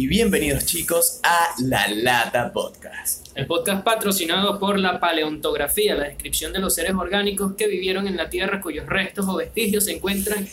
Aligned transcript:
y 0.00 0.06
bienvenidos 0.06 0.64
chicos 0.64 1.20
a 1.22 1.50
La 1.58 1.86
Lata 1.88 2.54
Podcast. 2.54 3.28
El 3.34 3.46
podcast 3.46 3.84
patrocinado 3.84 4.58
por 4.58 4.78
la 4.78 4.98
paleontografía, 4.98 5.94
la 5.94 6.04
descripción 6.04 6.54
de 6.54 6.58
los 6.58 6.74
seres 6.74 6.94
orgánicos 6.94 7.52
que 7.54 7.66
vivieron 7.66 8.08
en 8.08 8.16
la 8.16 8.30
Tierra 8.30 8.62
cuyos 8.62 8.86
restos 8.86 9.26
o 9.28 9.36
vestigios 9.36 9.84
se 9.84 9.96
encuentran 9.96 10.48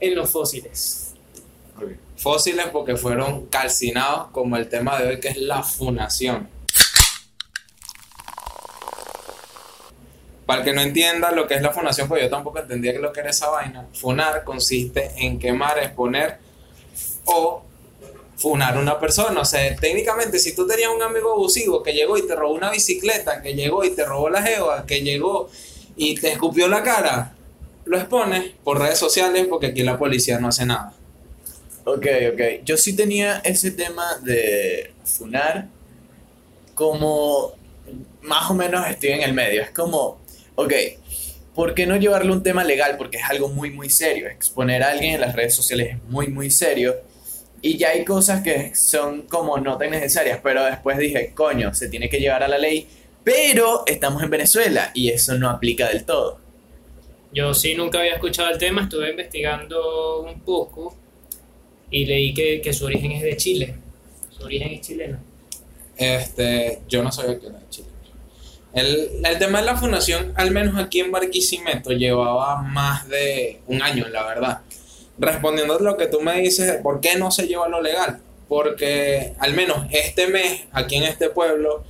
en 0.00 0.14
los 0.16 0.28
fósiles. 0.28 1.14
Fósiles 2.16 2.66
porque 2.72 2.96
fueron 2.96 3.46
calcinados 3.46 4.32
como 4.32 4.56
el 4.56 4.68
tema 4.68 4.98
de 4.98 5.06
hoy 5.06 5.20
que 5.20 5.28
es 5.28 5.36
la 5.36 5.62
funación. 5.62 6.48
Para 10.46 10.62
el 10.62 10.64
que 10.64 10.72
no 10.72 10.80
entienda 10.80 11.30
lo 11.30 11.46
que 11.46 11.54
es 11.54 11.62
la 11.62 11.70
funación, 11.70 12.08
pues 12.08 12.24
yo 12.24 12.28
tampoco 12.28 12.58
entendía 12.58 12.92
que 12.92 12.98
lo 12.98 13.12
que 13.12 13.20
era 13.20 13.30
esa 13.30 13.50
vaina. 13.50 13.86
Funar 13.92 14.42
consiste 14.42 15.12
en 15.16 15.38
quemar, 15.38 15.78
exponer 15.78 16.38
o 17.26 17.69
funar 18.40 18.76
a 18.76 18.80
una 18.80 18.98
persona. 18.98 19.40
O 19.40 19.44
sea, 19.44 19.76
técnicamente, 19.76 20.38
si 20.38 20.54
tú 20.54 20.66
tenías 20.66 20.90
un 20.90 21.02
amigo 21.02 21.32
abusivo 21.32 21.82
que 21.82 21.92
llegó 21.92 22.16
y 22.16 22.26
te 22.26 22.34
robó 22.34 22.54
una 22.54 22.70
bicicleta, 22.70 23.42
que 23.42 23.54
llegó 23.54 23.84
y 23.84 23.90
te 23.90 24.04
robó 24.04 24.30
la 24.30 24.42
jeva, 24.42 24.86
que 24.86 25.02
llegó 25.02 25.50
y 25.96 26.14
te 26.14 26.32
escupió 26.32 26.66
la 26.66 26.82
cara, 26.82 27.34
lo 27.84 27.98
expones 27.98 28.52
por 28.64 28.78
redes 28.78 28.98
sociales 28.98 29.46
porque 29.48 29.66
aquí 29.66 29.82
la 29.82 29.98
policía 29.98 30.38
no 30.40 30.48
hace 30.48 30.64
nada. 30.64 30.94
Ok, 31.84 32.06
ok. 32.32 32.64
Yo 32.64 32.76
sí 32.76 32.96
tenía 32.96 33.40
ese 33.44 33.70
tema 33.70 34.18
de 34.22 34.92
funar 35.04 35.68
como 36.74 37.52
más 38.22 38.50
o 38.50 38.54
menos 38.54 38.86
estoy 38.88 39.10
en 39.10 39.22
el 39.22 39.34
medio. 39.34 39.62
Es 39.62 39.70
como, 39.70 40.20
ok, 40.54 40.72
¿por 41.54 41.74
qué 41.74 41.86
no 41.86 41.96
llevarle 41.96 42.32
un 42.32 42.42
tema 42.42 42.64
legal? 42.64 42.96
Porque 42.96 43.18
es 43.18 43.24
algo 43.24 43.48
muy, 43.48 43.70
muy 43.70 43.90
serio. 43.90 44.28
Exponer 44.28 44.82
a 44.82 44.90
alguien 44.90 45.14
en 45.14 45.20
las 45.20 45.34
redes 45.34 45.54
sociales 45.54 45.96
es 45.96 46.04
muy, 46.04 46.28
muy 46.28 46.50
serio. 46.50 46.96
Y 47.62 47.76
ya 47.76 47.90
hay 47.90 48.04
cosas 48.04 48.42
que 48.42 48.74
son 48.74 49.22
como 49.22 49.58
no 49.58 49.76
tan 49.76 49.90
necesarias, 49.90 50.40
pero 50.42 50.64
después 50.64 50.96
dije, 50.98 51.32
coño, 51.34 51.74
se 51.74 51.88
tiene 51.88 52.08
que 52.08 52.18
llevar 52.18 52.42
a 52.42 52.48
la 52.48 52.58
ley, 52.58 52.88
pero 53.22 53.84
estamos 53.86 54.22
en 54.22 54.30
Venezuela 54.30 54.90
y 54.94 55.10
eso 55.10 55.34
no 55.34 55.50
aplica 55.50 55.88
del 55.88 56.04
todo. 56.04 56.38
Yo 57.32 57.52
sí 57.54 57.74
nunca 57.74 57.98
había 58.00 58.14
escuchado 58.14 58.50
el 58.50 58.58
tema, 58.58 58.82
estuve 58.82 59.10
investigando 59.10 60.22
un 60.22 60.40
poco 60.40 60.96
y 61.90 62.06
leí 62.06 62.32
que, 62.32 62.60
que 62.60 62.72
su 62.72 62.86
origen 62.86 63.12
es 63.12 63.22
de 63.22 63.36
Chile. 63.36 63.74
Su 64.30 64.44
origen 64.44 64.72
es 64.72 64.80
chileno. 64.80 65.18
Este, 65.96 66.80
yo 66.88 67.02
no 67.02 67.12
sabía 67.12 67.38
que 67.38 67.46
era 67.46 67.58
de 67.58 67.68
Chile. 67.68 67.88
El, 68.72 69.10
el 69.24 69.38
tema 69.38 69.60
de 69.60 69.66
la 69.66 69.76
fundación, 69.76 70.32
al 70.36 70.50
menos 70.50 70.78
aquí 70.78 71.00
en 71.00 71.10
Barquisimeto, 71.10 71.90
llevaba 71.90 72.62
más 72.62 73.08
de 73.08 73.60
un 73.66 73.82
año, 73.82 74.08
la 74.08 74.24
verdad. 74.24 74.60
Respondiendo 75.20 75.76
a 75.76 75.80
lo 75.80 75.98
que 75.98 76.06
tú 76.06 76.22
me 76.22 76.40
dices, 76.40 76.78
¿por 76.82 77.00
qué 77.00 77.16
no 77.16 77.30
se 77.30 77.46
lleva 77.46 77.68
lo 77.68 77.82
legal? 77.82 78.20
Porque 78.48 79.34
al 79.38 79.52
menos 79.52 79.86
este 79.90 80.28
mes, 80.28 80.62
aquí 80.72 80.96
en 80.96 81.02
este 81.02 81.28
pueblo, 81.28 81.84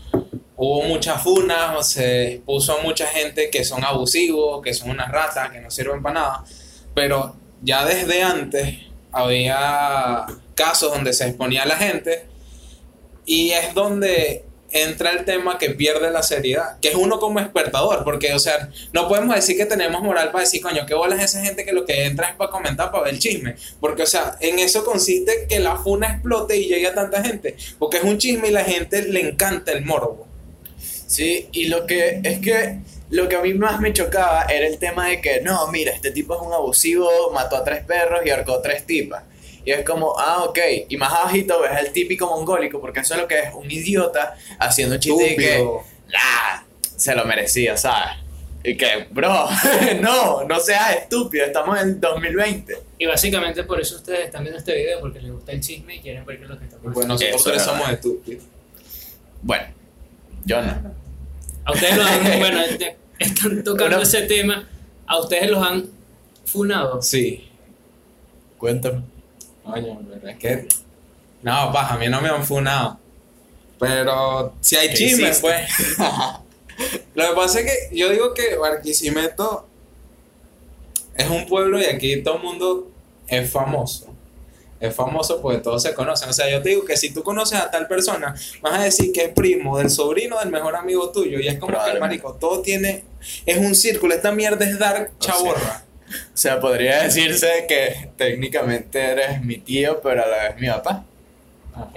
hubo 0.56 0.82
muchas 0.82 1.22
funas, 1.22 1.88
se 1.88 2.42
puso 2.44 2.76
a 2.76 2.82
mucha 2.82 3.06
gente 3.06 3.48
que 3.48 3.64
son 3.64 3.84
abusivos, 3.84 4.60
que 4.62 4.74
son 4.74 4.90
unas 4.90 5.12
ratas, 5.12 5.50
que 5.50 5.60
no 5.60 5.70
sirven 5.70 6.02
para 6.02 6.14
nada. 6.14 6.44
Pero 6.92 7.36
ya 7.62 7.84
desde 7.84 8.22
antes 8.24 8.78
había 9.12 10.26
casos 10.56 10.92
donde 10.92 11.12
se 11.12 11.28
exponía 11.28 11.62
a 11.62 11.66
la 11.66 11.76
gente 11.76 12.26
y 13.26 13.52
es 13.52 13.74
donde 13.74 14.44
entra 14.72 15.10
el 15.10 15.24
tema 15.24 15.58
que 15.58 15.70
pierde 15.70 16.10
la 16.10 16.22
seriedad, 16.22 16.78
que 16.80 16.88
es 16.88 16.94
uno 16.94 17.18
como 17.18 17.40
espectador, 17.40 18.04
porque, 18.04 18.32
o 18.32 18.38
sea, 18.38 18.70
no 18.92 19.08
podemos 19.08 19.34
decir 19.34 19.56
que 19.56 19.66
tenemos 19.66 20.02
moral 20.02 20.30
para 20.30 20.44
decir, 20.44 20.62
coño, 20.62 20.86
qué 20.86 20.94
bolas 20.94 21.22
esa 21.22 21.42
gente 21.42 21.64
que 21.64 21.72
lo 21.72 21.84
que 21.84 22.04
entra 22.04 22.28
es 22.28 22.36
para 22.36 22.50
comentar, 22.50 22.90
para 22.90 23.04
ver 23.04 23.14
el 23.14 23.20
chisme, 23.20 23.56
porque, 23.80 24.02
o 24.02 24.06
sea, 24.06 24.36
en 24.40 24.58
eso 24.58 24.84
consiste 24.84 25.46
que 25.48 25.60
la 25.60 25.76
funa 25.76 26.12
explote 26.12 26.56
y 26.56 26.68
llegue 26.68 26.88
a 26.88 26.94
tanta 26.94 27.22
gente, 27.22 27.56
porque 27.78 27.98
es 27.98 28.04
un 28.04 28.18
chisme 28.18 28.48
y 28.48 28.52
la 28.52 28.64
gente 28.64 29.02
le 29.02 29.28
encanta 29.28 29.72
el 29.72 29.84
morbo. 29.84 30.26
Sí, 31.06 31.48
y 31.50 31.64
lo 31.66 31.86
que 31.86 32.20
es 32.22 32.38
que 32.38 32.78
lo 33.10 33.28
que 33.28 33.34
a 33.34 33.42
mí 33.42 33.52
más 33.54 33.80
me 33.80 33.92
chocaba 33.92 34.44
era 34.44 34.66
el 34.66 34.78
tema 34.78 35.08
de 35.08 35.20
que, 35.20 35.40
no, 35.40 35.66
mira, 35.72 35.92
este 35.92 36.12
tipo 36.12 36.34
es 36.36 36.40
un 36.40 36.52
abusivo, 36.52 37.30
mató 37.32 37.56
a 37.56 37.64
tres 37.64 37.84
perros 37.84 38.20
y 38.24 38.30
ahorcó 38.30 38.54
a 38.54 38.62
tres 38.62 38.86
tipas. 38.86 39.24
Y 39.64 39.72
es 39.72 39.84
como, 39.84 40.18
ah, 40.18 40.44
ok. 40.44 40.58
Y 40.88 40.96
más 40.96 41.12
abajito 41.12 41.60
ves 41.60 41.72
el 41.84 41.92
típico 41.92 42.26
mongólico, 42.26 42.80
porque 42.80 43.00
eso 43.00 43.14
es 43.14 43.20
lo 43.20 43.28
que 43.28 43.38
es 43.38 43.54
un 43.54 43.70
idiota 43.70 44.34
haciendo 44.58 44.94
un 44.96 45.00
chiste 45.00 45.36
que, 45.36 45.56
Estúpido. 45.56 45.82
ah, 46.16 46.64
se 46.96 47.14
lo 47.14 47.24
merecía, 47.24 47.76
¿sabes? 47.76 48.16
Y 48.62 48.76
que, 48.76 49.06
bro, 49.10 49.48
no, 50.00 50.44
no 50.44 50.60
seas 50.60 50.96
estúpido, 50.96 51.46
estamos 51.46 51.80
en 51.80 51.98
2020. 52.00 52.76
Y 52.98 53.06
básicamente 53.06 53.64
por 53.64 53.80
eso 53.80 53.96
ustedes 53.96 54.26
están 54.26 54.42
viendo 54.42 54.58
este 54.58 54.74
video, 54.74 55.00
porque 55.00 55.20
les 55.20 55.32
gusta 55.32 55.52
el 55.52 55.60
chisme 55.60 55.96
y 55.96 56.00
quieren 56.00 56.24
ver 56.26 56.36
qué 56.38 56.44
es 56.44 56.50
lo 56.50 56.58
que 56.58 56.64
está 56.64 56.76
pasando. 56.76 56.94
Bueno, 56.94 57.14
nosotros 57.32 57.62
somos 57.62 57.88
estúpidos. 57.90 58.44
Bueno, 59.42 59.64
yo 60.44 60.60
no. 60.60 60.94
A 61.64 61.72
ustedes 61.72 61.96
los 61.96 62.06
han, 62.06 62.22
bueno, 62.38 62.60
este- 62.62 62.96
están 63.18 63.62
tocando 63.64 63.96
Una- 63.96 64.02
ese 64.02 64.22
tema, 64.22 64.68
a 65.06 65.18
ustedes 65.20 65.50
los 65.50 65.66
han 65.66 65.88
funado. 66.44 67.00
Sí. 67.00 67.48
Cuéntame. 68.58 69.02
Coño, 69.64 70.00
pero 70.08 70.28
es 70.28 70.38
que. 70.38 70.68
No, 71.42 71.72
paja, 71.72 71.94
a 71.94 71.98
mí 71.98 72.08
no 72.08 72.20
me 72.20 72.28
han 72.28 72.44
funado. 72.44 72.98
Pero 73.78 74.54
si 74.60 74.76
hay 74.76 74.88
¿Qué 74.88 74.94
chismes, 74.94 75.30
hiciste? 75.38 75.48
pues. 75.48 75.98
Lo 77.14 77.28
que 77.28 77.34
pasa 77.34 77.60
es 77.60 77.66
que 77.66 77.96
yo 77.96 78.08
digo 78.10 78.32
que 78.34 78.56
Barquisimeto 78.56 79.66
es 81.14 81.28
un 81.28 81.46
pueblo 81.46 81.78
y 81.78 81.84
aquí 81.84 82.22
todo 82.22 82.36
el 82.36 82.42
mundo 82.42 82.90
es 83.28 83.50
famoso. 83.50 84.06
Es 84.80 84.94
famoso 84.94 85.42
porque 85.42 85.58
todos 85.58 85.82
se 85.82 85.92
conocen. 85.92 86.30
O 86.30 86.32
sea, 86.32 86.50
yo 86.50 86.62
te 86.62 86.70
digo 86.70 86.84
que 86.86 86.96
si 86.96 87.10
tú 87.10 87.22
conoces 87.22 87.58
a 87.58 87.70
tal 87.70 87.86
persona, 87.86 88.34
vas 88.62 88.80
a 88.80 88.82
decir 88.82 89.12
que 89.12 89.24
es 89.24 89.28
primo 89.34 89.76
del 89.76 89.90
sobrino 89.90 90.38
del 90.38 90.50
mejor 90.50 90.74
amigo 90.74 91.10
tuyo. 91.10 91.38
Y 91.38 91.48
es 91.48 91.54
como 91.58 91.66
que, 91.66 91.72
Probablemente. 91.72 92.00
marico, 92.00 92.32
todo 92.40 92.62
tiene. 92.62 93.04
Es 93.44 93.58
un 93.58 93.74
círculo. 93.74 94.14
Esta 94.14 94.32
mierda 94.32 94.64
es 94.64 94.78
dar 94.78 95.10
chaborra. 95.18 95.58
O 95.58 95.60
sea, 95.60 95.84
podría 96.60 97.02
decirse 97.02 97.66
que 97.68 98.10
técnicamente 98.16 99.00
eres 99.00 99.42
mi 99.42 99.58
tío, 99.58 100.00
pero 100.02 100.24
a 100.24 100.26
la 100.26 100.42
vez 100.48 100.56
mi 100.60 100.68
papá. 100.68 101.04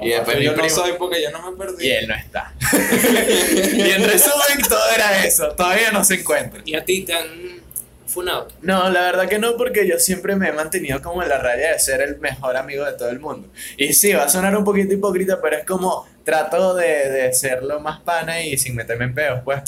Y 0.01 0.09
después 0.09 0.37
mi 0.37 0.45
yo 0.45 0.55
no 0.55 0.69
soy 0.69 0.93
porque 0.97 1.21
yo 1.21 1.31
no 1.31 1.51
me 1.51 1.57
perdí. 1.57 1.87
Y 1.87 1.91
él 1.91 2.07
no 2.07 2.15
está. 2.15 2.53
y 3.73 3.89
en 3.91 4.03
resumen, 4.03 4.61
todo 4.67 4.89
era 4.95 5.25
eso. 5.25 5.49
Todavía 5.51 5.91
no 5.91 6.03
se 6.03 6.15
encuentra. 6.15 6.61
Y 6.65 6.75
a 6.75 6.85
ti 6.85 7.03
te 7.03 7.13
han 7.13 7.61
funado. 8.07 8.47
No, 8.61 8.89
la 8.89 9.01
verdad 9.01 9.27
que 9.27 9.39
no, 9.39 9.57
porque 9.57 9.87
yo 9.87 9.97
siempre 9.99 10.35
me 10.35 10.49
he 10.49 10.51
mantenido 10.53 11.01
como 11.01 11.23
en 11.23 11.29
la 11.29 11.39
raya 11.39 11.71
de 11.73 11.79
ser 11.79 12.01
el 12.01 12.19
mejor 12.19 12.55
amigo 12.55 12.85
de 12.85 12.93
todo 12.93 13.09
el 13.09 13.19
mundo. 13.19 13.49
Y 13.77 13.93
sí, 13.93 14.13
va 14.13 14.23
a 14.23 14.29
sonar 14.29 14.55
un 14.55 14.63
poquito 14.63 14.93
hipócrita, 14.93 15.41
pero 15.41 15.57
es 15.57 15.65
como 15.65 16.07
trato 16.23 16.75
de, 16.75 17.09
de 17.09 17.33
ser 17.33 17.63
lo 17.63 17.79
más 17.79 17.99
pana 18.01 18.41
y 18.41 18.57
sin 18.57 18.75
meterme 18.75 19.05
en 19.05 19.13
peos, 19.15 19.41
pues. 19.43 19.61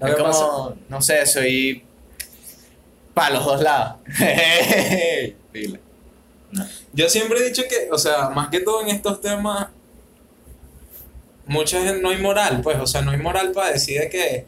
Es 0.00 0.14
como, 0.14 0.28
pasa- 0.28 0.76
no 0.88 1.02
sé, 1.02 1.26
soy 1.26 1.82
para 3.18 3.34
los 3.34 3.44
dos 3.44 3.60
lados. 3.60 3.96
Pila. 5.52 5.80
Yo 6.92 7.08
siempre 7.08 7.40
he 7.40 7.48
dicho 7.48 7.64
que, 7.68 7.88
o 7.90 7.98
sea, 7.98 8.28
más 8.28 8.48
que 8.48 8.60
todo 8.60 8.80
en 8.82 8.90
estos 8.90 9.20
temas, 9.20 9.66
mucha 11.46 11.82
gente 11.82 12.00
no 12.00 12.10
hay 12.10 12.18
moral, 12.18 12.60
pues, 12.62 12.78
o 12.78 12.86
sea, 12.86 13.02
no 13.02 13.10
hay 13.10 13.16
moral 13.16 13.50
para 13.50 13.72
decir 13.72 14.00
de 14.00 14.08
que, 14.08 14.46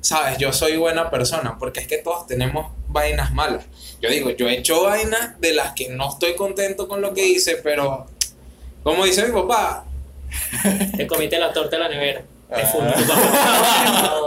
sabes, 0.00 0.36
yo 0.38 0.52
soy 0.52 0.76
buena 0.76 1.10
persona, 1.10 1.58
porque 1.60 1.78
es 1.78 1.86
que 1.86 1.98
todos 1.98 2.26
tenemos 2.26 2.72
vainas 2.88 3.32
malas. 3.32 3.66
Yo 4.02 4.10
digo, 4.10 4.30
yo 4.30 4.48
he 4.48 4.58
hecho 4.58 4.82
vainas 4.82 5.40
de 5.40 5.52
las 5.52 5.74
que 5.74 5.88
no 5.88 6.10
estoy 6.10 6.34
contento 6.34 6.88
con 6.88 7.00
lo 7.00 7.14
que 7.14 7.24
hice, 7.24 7.58
pero, 7.62 8.08
como 8.82 9.04
dice 9.04 9.28
mi 9.28 9.32
papá, 9.32 9.84
Te 10.96 11.06
comiste 11.06 11.38
la 11.38 11.52
torta 11.52 11.76
de 11.76 11.82
la 11.84 11.88
nevera. 11.88 12.22
Te 12.48 12.62
Ah. 12.62 14.20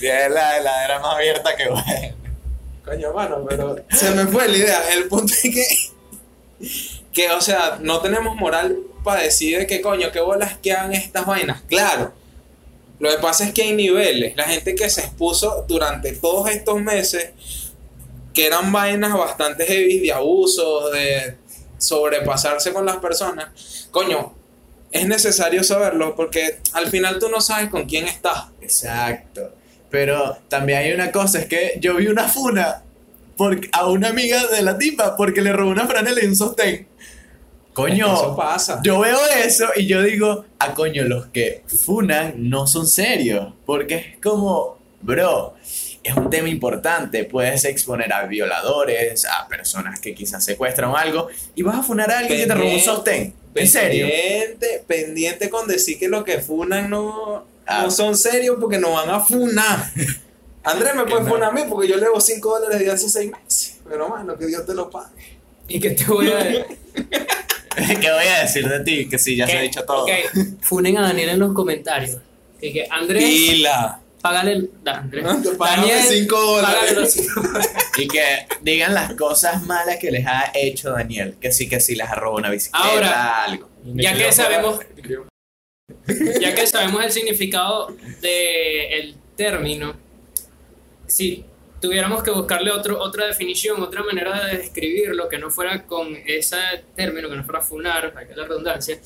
la 0.30 0.58
heladera 0.58 1.00
más 1.00 1.16
abierta 1.16 1.56
que 1.56 1.68
bueno. 1.68 2.21
Coño, 2.84 3.12
mano, 3.12 3.44
pero 3.48 3.76
se 3.90 4.10
me 4.10 4.26
fue 4.26 4.48
la 4.48 4.56
idea. 4.56 4.92
El 4.92 5.08
punto 5.08 5.32
es 5.32 5.40
que, 5.42 5.66
que, 7.12 7.30
o 7.30 7.40
sea, 7.40 7.78
no 7.80 8.00
tenemos 8.00 8.36
moral 8.36 8.78
para 9.04 9.22
decir 9.22 9.58
de 9.58 9.66
que, 9.66 9.80
coño, 9.80 10.10
qué 10.12 10.20
bolas 10.20 10.58
que 10.58 10.72
hagan 10.72 10.92
estas 10.92 11.26
vainas. 11.26 11.62
Claro, 11.62 12.12
lo 12.98 13.10
que 13.10 13.18
pasa 13.18 13.44
es 13.44 13.52
que 13.52 13.62
hay 13.62 13.72
niveles. 13.72 14.36
La 14.36 14.44
gente 14.44 14.74
que 14.74 14.88
se 14.90 15.02
expuso 15.02 15.64
durante 15.68 16.12
todos 16.12 16.50
estos 16.50 16.80
meses, 16.80 17.30
que 18.34 18.46
eran 18.46 18.72
vainas 18.72 19.12
bastante 19.12 19.66
heavy 19.66 20.00
de 20.00 20.12
abuso, 20.12 20.90
de 20.90 21.36
sobrepasarse 21.78 22.72
con 22.72 22.86
las 22.86 22.96
personas, 22.96 23.88
coño, 23.90 24.34
es 24.92 25.06
necesario 25.06 25.64
saberlo 25.64 26.14
porque 26.14 26.60
al 26.74 26.88
final 26.88 27.18
tú 27.18 27.28
no 27.28 27.40
sabes 27.40 27.70
con 27.70 27.86
quién 27.86 28.06
estás. 28.06 28.46
Exacto. 28.60 29.52
Pero 29.92 30.38
también 30.48 30.78
hay 30.78 30.92
una 30.92 31.12
cosa, 31.12 31.38
es 31.38 31.46
que 31.46 31.74
yo 31.78 31.94
vi 31.96 32.06
una 32.08 32.26
funa 32.26 32.82
por, 33.36 33.60
a 33.72 33.86
una 33.88 34.08
amiga 34.08 34.46
de 34.46 34.62
la 34.62 34.78
tipa 34.78 35.16
porque 35.16 35.42
le 35.42 35.52
robó 35.52 35.70
una 35.70 35.86
franela 35.86 36.18
y 36.24 36.26
un 36.26 36.34
sostén. 36.34 36.88
Coño, 37.74 38.12
Eso 38.12 38.34
pasa. 38.36 38.80
yo 38.82 39.00
veo 39.00 39.18
eso 39.44 39.66
y 39.76 39.86
yo 39.86 40.02
digo, 40.02 40.44
a 40.58 40.74
coño, 40.74 41.04
los 41.04 41.26
que 41.26 41.62
funan 41.66 42.34
no 42.50 42.66
son 42.66 42.86
serios. 42.86 43.52
Porque 43.64 43.94
es 43.94 44.06
como, 44.22 44.78
bro, 45.02 45.54
es 46.02 46.14
un 46.16 46.28
tema 46.30 46.48
importante. 46.48 47.24
Puedes 47.24 47.64
exponer 47.66 48.12
a 48.12 48.24
violadores, 48.26 49.26
a 49.26 49.46
personas 49.46 50.00
que 50.00 50.14
quizás 50.14 50.42
secuestran 50.44 50.94
algo, 50.96 51.28
y 51.54 51.62
vas 51.62 51.76
a 51.76 51.82
funar 51.82 52.10
a 52.10 52.18
alguien 52.20 52.40
que 52.40 52.46
te 52.46 52.54
robó 52.54 52.70
un 52.70 52.80
sostén. 52.80 53.34
¿En 53.54 53.68
serio? 53.68 54.06
Pendiente, 54.06 54.84
pendiente 54.86 55.50
con 55.50 55.68
decir 55.68 55.98
que 55.98 56.08
lo 56.08 56.24
que 56.24 56.38
funan 56.40 56.88
no, 56.88 57.36
Ah. 57.36 57.51
No 57.68 57.90
son 57.90 58.16
serios 58.16 58.56
porque 58.60 58.78
nos 58.78 58.92
van 58.92 59.10
a 59.10 59.20
funar. 59.20 59.90
Andrés 60.64 60.94
me 60.94 61.04
puede 61.04 61.24
funar 61.24 61.50
a 61.50 61.52
mí 61.52 61.62
porque 61.68 61.88
yo 61.88 61.96
le 61.96 62.02
debo 62.02 62.20
5 62.20 62.48
dólares 62.60 62.78
de 62.78 62.90
hace 62.90 63.08
6 63.08 63.30
meses. 63.32 63.78
Pero 63.88 64.08
mano, 64.08 64.36
que 64.38 64.46
Dios 64.46 64.64
te 64.64 64.74
lo 64.74 64.88
pague. 64.90 65.40
¿Y 65.68 65.80
qué 65.80 65.90
te 65.90 66.04
voy 66.04 66.30
a 66.30 66.36
decir? 66.36 66.66
¿Qué 67.76 68.12
voy 68.12 68.26
a 68.26 68.42
decir 68.42 68.68
de 68.68 68.80
ti? 68.80 69.08
Que 69.08 69.18
sí, 69.18 69.36
ya 69.36 69.46
se 69.46 69.58
ha 69.58 69.62
dicho 69.62 69.82
todo. 69.84 70.04
Ok, 70.04 70.10
funen 70.60 70.98
a 70.98 71.02
Daniel 71.02 71.30
en 71.30 71.38
los 71.38 71.52
comentarios. 71.52 72.18
Que, 72.60 72.72
que 72.72 72.86
Andrés, 72.90 73.24
Pila. 73.24 73.98
págale 74.20 74.52
el. 74.52 74.70
da, 74.84 74.98
Andrés. 74.98 75.24
No, 75.24 75.38
dólares. 75.38 76.04
los 76.04 76.14
cinco 76.14 76.40
dólares. 76.40 77.28
Y 77.98 78.08
que 78.08 78.46
digan 78.62 78.94
las 78.94 79.14
cosas 79.14 79.62
malas 79.64 79.96
que 79.98 80.10
les 80.10 80.26
ha 80.26 80.50
hecho 80.54 80.92
Daniel. 80.92 81.36
Que 81.40 81.50
sí, 81.52 81.68
que 81.68 81.80
sí, 81.80 81.94
les 81.94 82.08
ha 82.08 82.14
robado 82.14 82.38
una 82.38 82.50
bicicleta, 82.50 82.86
Ahora. 82.86 83.44
algo. 83.44 83.68
Ya 83.84 84.14
que 84.14 84.30
sabemos, 84.32 84.80
ya 86.40 86.54
que 86.54 86.66
sabemos 86.66 87.04
el 87.04 87.12
significado 87.12 87.94
del 88.20 89.16
término, 89.36 89.96
si 91.06 91.44
tuviéramos 91.80 92.22
que 92.22 92.30
buscarle 92.30 92.70
otro, 92.70 93.00
otra 93.00 93.26
definición, 93.26 93.82
otra 93.82 94.02
manera 94.02 94.46
de 94.46 94.58
describirlo 94.58 95.28
que 95.28 95.38
no 95.38 95.50
fuera 95.50 95.84
con 95.84 96.16
ese 96.26 96.56
término, 96.94 97.28
que 97.28 97.36
no 97.36 97.44
fuera 97.44 97.60
funar, 97.60 98.12
para 98.12 98.26
que 98.26 98.34
la 98.34 98.44
redundancia, 98.44 98.98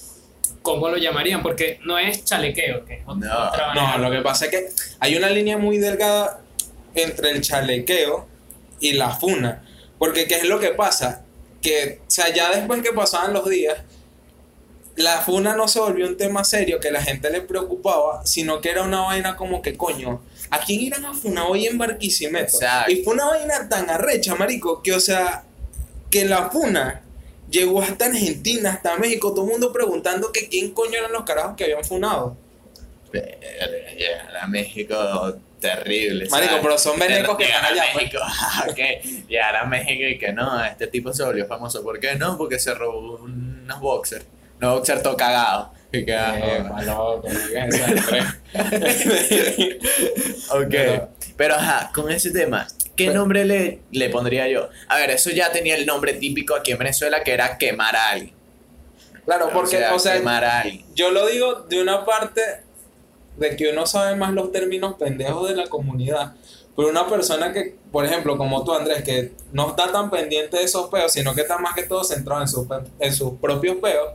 ¿cómo 0.63 0.89
lo 0.89 0.99
llamarían? 0.99 1.43
Porque 1.43 1.81
no 1.85 1.99
es 1.99 2.25
chalequeo, 2.25 2.85
que 2.85 2.95
es 2.95 3.07
No, 3.07 3.15
otra 3.15 3.75
No, 3.75 3.99
lo 3.99 4.11
que 4.11 4.21
pasa 4.21 4.45
es 4.45 4.51
que 4.51 4.69
hay 5.01 5.17
una 5.17 5.31
línea 5.31 5.57
muy 5.57 5.79
delgada 5.79 6.43
entre 6.95 7.31
el 7.31 7.41
chalequeo 7.41 8.29
y 8.79 8.93
la 8.93 9.11
funa. 9.11 9.65
Porque, 9.99 10.27
¿qué 10.27 10.37
es 10.37 10.45
lo 10.45 10.61
que 10.61 10.71
pasa? 10.71 11.25
Que, 11.63 12.01
o 12.07 12.11
sea, 12.11 12.33
ya 12.33 12.55
después 12.55 12.83
que 12.83 12.93
pasaban 12.93 13.33
los 13.33 13.49
días, 13.49 13.79
la 14.97 15.21
funa 15.21 15.55
no 15.55 15.69
se 15.69 15.79
volvió 15.79 16.07
un 16.07 16.17
tema 16.17 16.43
serio 16.43 16.81
que 16.81 16.91
la 16.91 17.03
gente 17.03 17.31
le 17.31 17.43
preocupaba, 17.43 18.25
sino 18.25 18.61
que 18.61 18.71
era 18.71 18.83
una 18.83 19.03
vaina 19.03 19.37
como 19.37 19.61
que, 19.61 19.77
coño, 19.77 20.23
¿a 20.51 20.61
quién 20.61 20.81
irán 20.81 21.05
a 21.05 21.13
funar 21.13 21.45
hoy 21.49 21.67
en 21.67 21.77
Barquisimeto? 21.77 22.57
Exacto. 22.57 22.91
Y 22.91 23.05
fue 23.05 23.15
una 23.15 23.27
vaina 23.27 23.69
tan 23.69 23.91
arrecha, 23.91 24.35
marico, 24.35 24.83
que, 24.83 24.95
o 24.95 25.01
sea, 25.01 25.45
que 26.11 26.25
la 26.25 26.51
funa 26.51 27.03
llegó 27.51 27.83
hasta 27.83 28.07
Argentina, 28.07 28.73
hasta 28.73 28.97
México, 28.97 29.33
todo 29.33 29.45
el 29.45 29.53
mundo 29.53 29.73
preguntando 29.73 30.33
que 30.33 30.49
quién 30.49 30.71
coño 30.73 30.99
eran 30.99 31.13
los 31.13 31.25
carajos 31.25 31.57
que 31.57 31.65
habían 31.65 31.85
funado. 31.85 32.37
A 34.41 34.47
México, 34.47 34.97
terrible. 35.61 36.29
Marico, 36.31 36.51
¿sabes? 36.51 36.63
pero 36.63 36.79
son 36.79 36.99
venecos 36.99 37.37
que 37.37 37.45
están 37.45 37.65
allá, 37.65 37.85
pues. 37.93 38.05
México, 38.05 38.23
ok. 38.71 39.29
Llegar 39.29 39.57
a 39.57 39.65
México 39.65 40.05
y 40.05 40.19
que 40.19 40.33
no, 40.33 40.65
este 40.65 40.87
tipo 40.87 41.13
se 41.13 41.23
volvió 41.23 41.47
famoso. 41.47 41.83
¿Por 41.83 42.01
qué 42.01 42.15
no? 42.15 42.37
Porque 42.37 42.59
se 42.59 42.75
robó 42.75 43.17
unos 43.23 43.81
boxers. 43.81 44.25
Todo 44.61 45.17
cagados. 45.17 45.69
Y 45.93 46.05
que, 46.05 46.15
Eh. 46.15 46.65
Ok. 50.51 50.69
Pero- 50.71 51.09
Pero 51.37 51.55
ajá, 51.55 51.91
con 51.95 52.11
ese 52.11 52.31
tema, 52.31 52.67
¿qué 52.97 53.07
Pero- 53.09 53.19
nombre 53.21 53.45
le, 53.45 53.81
le 53.93 54.09
pondría 54.09 54.49
yo? 54.49 54.69
A 54.89 54.97
ver, 54.97 55.11
eso 55.11 55.31
ya 55.31 55.53
tenía 55.53 55.77
el 55.77 55.85
nombre 55.87 56.15
típico 56.15 56.55
aquí 56.55 56.73
en 56.73 56.79
Venezuela 56.79 57.23
que 57.23 57.33
era 57.33 57.59
quemar 57.59 57.95
a 57.95 58.11
alguien. 58.11 58.35
Claro, 59.27 59.51
porque, 59.53 59.85
o 59.93 59.99
sea, 59.99 60.15
quemar 60.17 60.45
a 60.45 60.61
alguien. 60.61 60.85
yo 60.95 61.11
lo 61.11 61.27
digo 61.27 61.55
de 61.69 61.83
una 61.83 62.05
parte 62.07 62.41
de 63.37 63.57
que 63.57 63.69
uno 63.71 63.85
sabe 63.87 64.17
más 64.17 64.33
los 64.33 64.51
términos 64.53 64.95
pendejos 64.99 65.49
de 65.49 65.57
la 65.57 65.67
comunidad. 65.67 66.33
Pero 66.75 66.89
una 66.89 67.07
persona 67.09 67.53
que, 67.53 67.77
por 67.91 68.05
ejemplo, 68.07 68.37
como 68.39 68.63
tú, 68.65 68.73
Andrés, 68.75 69.03
que 69.03 69.33
no 69.53 69.71
está 69.71 69.91
tan 69.93 70.11
pendiente 70.11 70.57
de 70.59 70.65
esos 70.65 70.89
peos, 70.91 71.13
sino 71.13 71.35
que 71.35 71.41
está 71.43 71.59
más 71.59 71.75
que 71.75 71.83
todo 71.83 72.05
centrado 72.05 72.41
en, 72.43 72.49
sus 72.49 72.67
pe- 72.67 72.85
en 73.01 73.13
sus 73.15 73.33
propios 73.41 73.77
peos, 73.77 74.11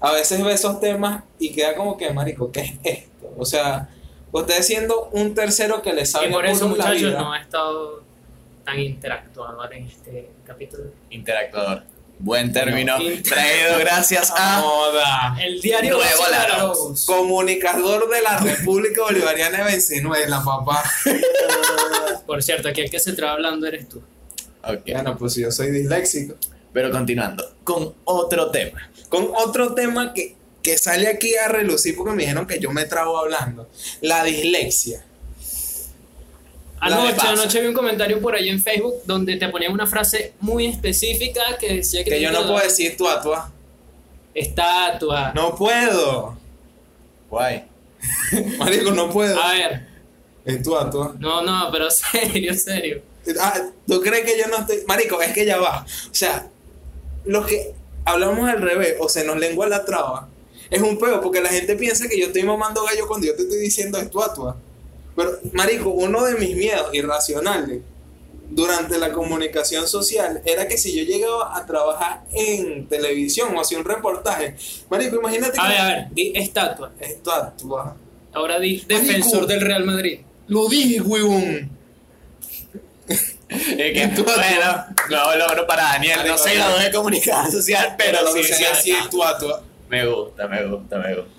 a 0.00 0.12
veces 0.12 0.42
ve 0.44 0.52
esos 0.52 0.80
temas 0.80 1.24
y 1.38 1.52
queda 1.52 1.74
como 1.74 1.96
que, 1.96 2.10
marico, 2.12 2.50
¿qué 2.52 2.60
es 2.60 2.72
esto? 2.84 3.32
O 3.36 3.44
sea, 3.44 3.88
usted 4.32 4.62
siendo 4.62 5.08
un 5.12 5.34
tercero 5.34 5.82
que 5.82 5.92
le 5.92 6.06
sabe 6.06 6.28
Y 6.28 6.32
por 6.32 6.46
eso, 6.46 6.64
la 6.64 6.70
muchachos, 6.70 7.00
vida, 7.02 7.18
no 7.20 7.32
ha 7.32 7.40
estado 7.40 8.02
tan 8.64 8.78
interactuado 8.80 9.70
en 9.72 9.86
este 9.86 10.30
capítulo. 10.44 10.84
Interactuador. 11.10 11.82
Buen 12.18 12.50
término. 12.52 12.98
In- 13.00 13.22
Traído 13.22 13.78
gracias 13.78 14.32
a. 14.34 14.60
Joda. 14.62 15.36
El 15.40 15.60
diario 15.60 15.96
Nuevo 15.98 16.22
Laros. 16.30 17.04
Comunicador 17.06 18.08
de 18.08 18.22
la 18.22 18.38
República 18.38 19.02
Bolivariana 19.02 19.58
de 19.58 19.64
Venezuela, 19.64 20.42
papá. 20.44 20.82
Por 22.26 22.42
cierto, 22.42 22.68
aquí 22.68 22.80
el 22.80 22.90
que 22.90 22.98
se 23.00 23.12
traba 23.12 23.34
hablando 23.34 23.66
eres 23.66 23.88
tú. 23.88 24.02
Ok. 24.64 24.80
Bueno, 24.90 25.16
pues 25.18 25.34
yo 25.36 25.50
soy 25.50 25.70
disléxico. 25.70 26.34
Pero 26.76 26.90
continuando, 26.90 27.54
con 27.64 27.94
otro 28.04 28.50
tema. 28.50 28.90
Con 29.08 29.30
otro 29.34 29.72
tema 29.72 30.12
que, 30.12 30.36
que 30.62 30.76
sale 30.76 31.08
aquí 31.08 31.34
a 31.34 31.48
relucir 31.48 31.96
porque 31.96 32.12
me 32.12 32.24
dijeron 32.24 32.46
que 32.46 32.58
yo 32.60 32.70
me 32.70 32.84
trabo 32.84 33.16
hablando. 33.16 33.66
La 34.02 34.22
dislexia. 34.22 35.02
La 36.82 36.98
Anoche, 36.98 37.26
anoche 37.28 37.60
vi 37.62 37.68
un 37.68 37.72
comentario 37.72 38.20
por 38.20 38.34
ahí 38.34 38.50
en 38.50 38.62
Facebook 38.62 38.96
donde 39.06 39.36
te 39.36 39.48
ponían 39.48 39.72
una 39.72 39.86
frase 39.86 40.34
muy 40.40 40.66
específica 40.66 41.56
que 41.58 41.76
decía 41.76 42.04
que, 42.04 42.10
Que 42.10 42.20
yo 42.20 42.30
no 42.30 42.42
puedo 42.42 42.58
decir 42.58 42.94
tu 42.94 43.08
atua. 43.08 43.50
estatua. 44.34 45.32
No 45.34 45.56
puedo. 45.56 46.36
Guay. 47.30 47.64
Marico, 48.58 48.90
no 48.90 49.08
puedo. 49.08 49.42
A 49.42 49.52
ver, 49.54 49.86
En 50.44 50.62
tu 50.62 50.76
atua. 50.76 51.16
no, 51.18 51.40
no, 51.40 51.70
pero 51.72 51.88
serio, 51.90 52.52
serio. 52.52 53.00
Ah, 53.40 53.62
¿Tú 53.88 53.98
crees 54.02 54.30
que 54.30 54.38
yo 54.38 54.46
no 54.48 54.58
estoy.? 54.58 54.84
Marico, 54.86 55.22
es 55.22 55.32
que 55.32 55.46
ya 55.46 55.56
va. 55.56 55.86
O 56.10 56.14
sea, 56.14 56.50
los 57.26 57.46
que 57.46 57.74
hablamos 58.04 58.48
al 58.48 58.60
revés 58.62 58.96
o 59.00 59.08
se 59.08 59.24
nos 59.24 59.36
lengua 59.36 59.68
la 59.68 59.84
traba 59.84 60.28
es 60.70 60.80
un 60.82 60.98
peo 60.98 61.20
porque 61.20 61.40
la 61.40 61.48
gente 61.48 61.76
piensa 61.76 62.08
que 62.08 62.18
yo 62.18 62.26
estoy 62.26 62.42
mamando 62.42 62.84
gallo 62.84 63.06
cuando 63.06 63.26
yo 63.26 63.36
te 63.36 63.42
estoy 63.42 63.58
diciendo 63.58 63.98
es 63.98 64.10
tu 64.10 64.20
atua. 64.22 64.56
Pero, 65.14 65.38
Marico, 65.52 65.90
uno 65.90 66.24
de 66.24 66.34
mis 66.34 66.56
miedos 66.56 66.92
irracionales 66.92 67.80
durante 68.50 68.98
la 68.98 69.12
comunicación 69.12 69.86
social 69.88 70.42
era 70.44 70.68
que 70.68 70.76
si 70.76 70.94
yo 70.96 71.04
llegaba 71.04 71.56
a 71.56 71.64
trabajar 71.66 72.24
en 72.32 72.86
televisión 72.88 73.56
o 73.56 73.60
hacía 73.60 73.78
un 73.78 73.84
reportaje, 73.84 74.56
Marico, 74.90 75.16
imagínate 75.16 75.58
A 75.58 75.62
que 75.62 75.68
ver, 75.68 75.80
a 75.80 75.86
ver, 75.88 76.08
di 76.12 76.32
estatua. 76.34 76.92
es 77.00 77.22
tu 77.22 77.30
atua. 77.30 77.96
Ahora 78.32 78.58
di 78.58 78.84
Marico. 78.88 78.88
defensor 78.88 79.46
del 79.46 79.60
Real 79.60 79.84
Madrid. 79.84 80.20
Lo 80.48 80.68
dije, 80.68 81.00
huevón. 81.00 81.70
Y 83.48 83.76
que, 83.92 84.12
Tú- 84.14 84.24
bueno, 84.24 84.86
no 85.10 85.36
logro 85.36 85.66
para 85.66 85.84
Daniel. 85.84 86.20
No 86.26 86.36
se 86.36 86.54
graduó 86.54 86.78
de 86.78 86.90
comunicación 86.90 87.52
social, 87.52 87.94
pero 87.96 88.22
lo 88.22 88.32
sí. 88.32 88.40
que 88.40 88.48
sí, 88.48 88.54
sea 88.54 88.72
así 88.72 88.90
sí. 88.90 88.96
es 89.00 89.10
tu 89.10 89.22
atua. 89.22 89.62
Me 89.88 90.06
gusta, 90.06 90.48
me 90.48 90.66
gusta, 90.66 90.98
me 90.98 91.14
gusta. 91.14 91.30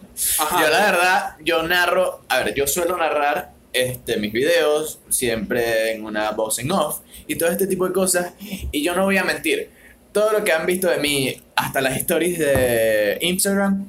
Ajá. 0.44 0.62
Yo 0.62 0.70
la 0.70 0.92
verdad, 0.92 1.36
yo 1.44 1.64
narro, 1.64 2.22
a 2.30 2.40
ver, 2.40 2.54
yo 2.54 2.66
suelo 2.66 2.98
narrar 2.98 3.52
este, 3.74 4.18
mis 4.18 4.32
videos 4.34 5.00
siempre 5.10 5.92
en 5.92 6.04
una 6.06 6.32
voz 6.32 6.58
en 6.60 6.72
off 6.72 7.02
y 7.28 7.36
todo 7.36 7.50
este 7.50 7.68
tipo 7.68 7.86
de 7.86 7.94
cosas 7.94 8.32
y 8.72 8.84
yo 8.84 8.96
no 8.96 9.04
voy 9.04 9.18
a 9.18 9.24
mentir, 9.24 9.70
todo 10.12 10.32
lo 10.32 10.44
que 10.44 10.52
han 10.52 10.66
visto 10.66 10.90
de 10.90 10.98
mí, 10.98 11.40
hasta 11.56 11.82
las 11.82 11.96
stories 11.98 12.40
de 12.40 13.18
Instagram, 13.22 13.88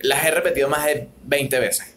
las 0.00 0.24
he 0.26 0.30
repetido 0.30 0.68
más 0.68 0.84
de 0.86 1.08
20 1.24 1.58
veces. 1.60 1.94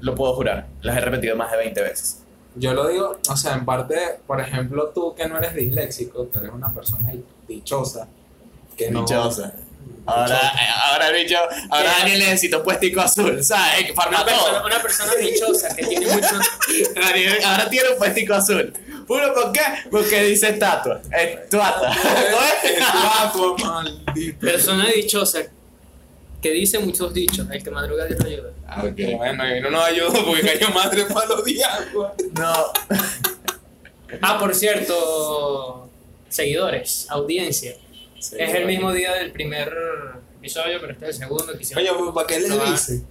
Lo 0.00 0.14
puedo 0.14 0.34
jurar, 0.34 0.66
las 0.82 0.96
he 0.98 1.00
repetido 1.00 1.36
más 1.36 1.50
de 1.52 1.56
20 1.56 1.80
veces. 1.80 2.22
Yo 2.56 2.72
lo 2.74 2.88
digo, 2.88 3.18
o 3.28 3.36
sea, 3.36 3.54
en 3.54 3.64
parte, 3.64 4.20
por 4.26 4.40
ejemplo, 4.40 4.90
tú 4.94 5.14
que 5.14 5.26
no 5.28 5.38
eres 5.38 5.54
disléxico, 5.54 6.24
tú 6.24 6.38
eres 6.38 6.50
una 6.52 6.72
persona 6.72 7.12
dichosa. 7.46 8.08
Que 8.76 8.90
no, 8.90 9.00
Dichosa. 9.02 9.54
Ahora, 10.06 10.36
eh, 10.38 10.68
ahora 10.84 11.10
bicho, 11.10 11.36
ahora 11.70 11.90
¿Qué? 11.94 12.00
Daniel 12.02 12.18
necesita 12.20 12.58
un 12.58 12.64
puestico 12.64 13.00
azul, 13.00 13.42
¿sabes? 13.42 13.90
Una 13.90 13.94
Farma 13.94 14.24
persona, 14.24 14.58
todo. 14.58 14.66
una 14.66 14.82
persona 14.82 15.14
dichosa 15.14 15.74
que 15.74 15.86
tiene 15.86 16.06
mucho. 16.06 16.38
Daniel 16.94 17.38
ahora 17.44 17.68
tiene 17.68 17.90
un 17.90 17.98
puestico 17.98 18.34
azul. 18.34 18.72
¿Puro 19.06 19.34
por 19.34 19.52
qué? 19.52 19.60
Porque 19.90 20.22
dice 20.24 20.50
estatua. 20.50 21.00
Estatua. 21.10 21.92
Es 22.62 22.78
tu 22.78 23.54
atua, 23.58 23.82
maldito. 23.82 24.38
Persona 24.40 24.86
dichosa 24.94 25.40
que 26.46 26.52
dice 26.52 26.78
muchos 26.78 27.12
dichos. 27.12 27.46
El 27.50 27.62
que 27.62 27.70
madruga 27.70 28.04
Dios 28.06 28.18
te 28.20 28.26
ayuda. 28.28 28.50
Ah, 28.66 28.84
Que 28.96 29.14
Bueno, 29.14 29.56
y 29.56 29.60
no 29.60 29.70
nos 29.70 29.84
ayudó 29.84 30.12
porque 30.24 30.42
cayó 30.42 30.68
madre 30.70 31.04
para 31.06 31.26
los 31.26 31.44
diablos. 31.44 32.12
No. 32.32 32.54
Ah, 34.22 34.38
por 34.38 34.54
cierto, 34.54 35.88
seguidores, 36.28 37.06
audiencia. 37.10 37.74
es 38.18 38.54
el 38.54 38.66
mismo 38.66 38.92
día 38.92 39.14
del 39.14 39.32
primer 39.32 39.72
episodio, 40.38 40.78
pero 40.80 40.92
este 40.92 41.04
es 41.06 41.10
el 41.16 41.22
segundo. 41.22 41.52
Oye, 41.52 41.90
pues, 41.98 42.12
¿para 42.14 42.26
qué 42.26 42.40
les 42.40 42.48
No 42.48 42.58
va. 42.58 42.70
dice? 42.70 43.02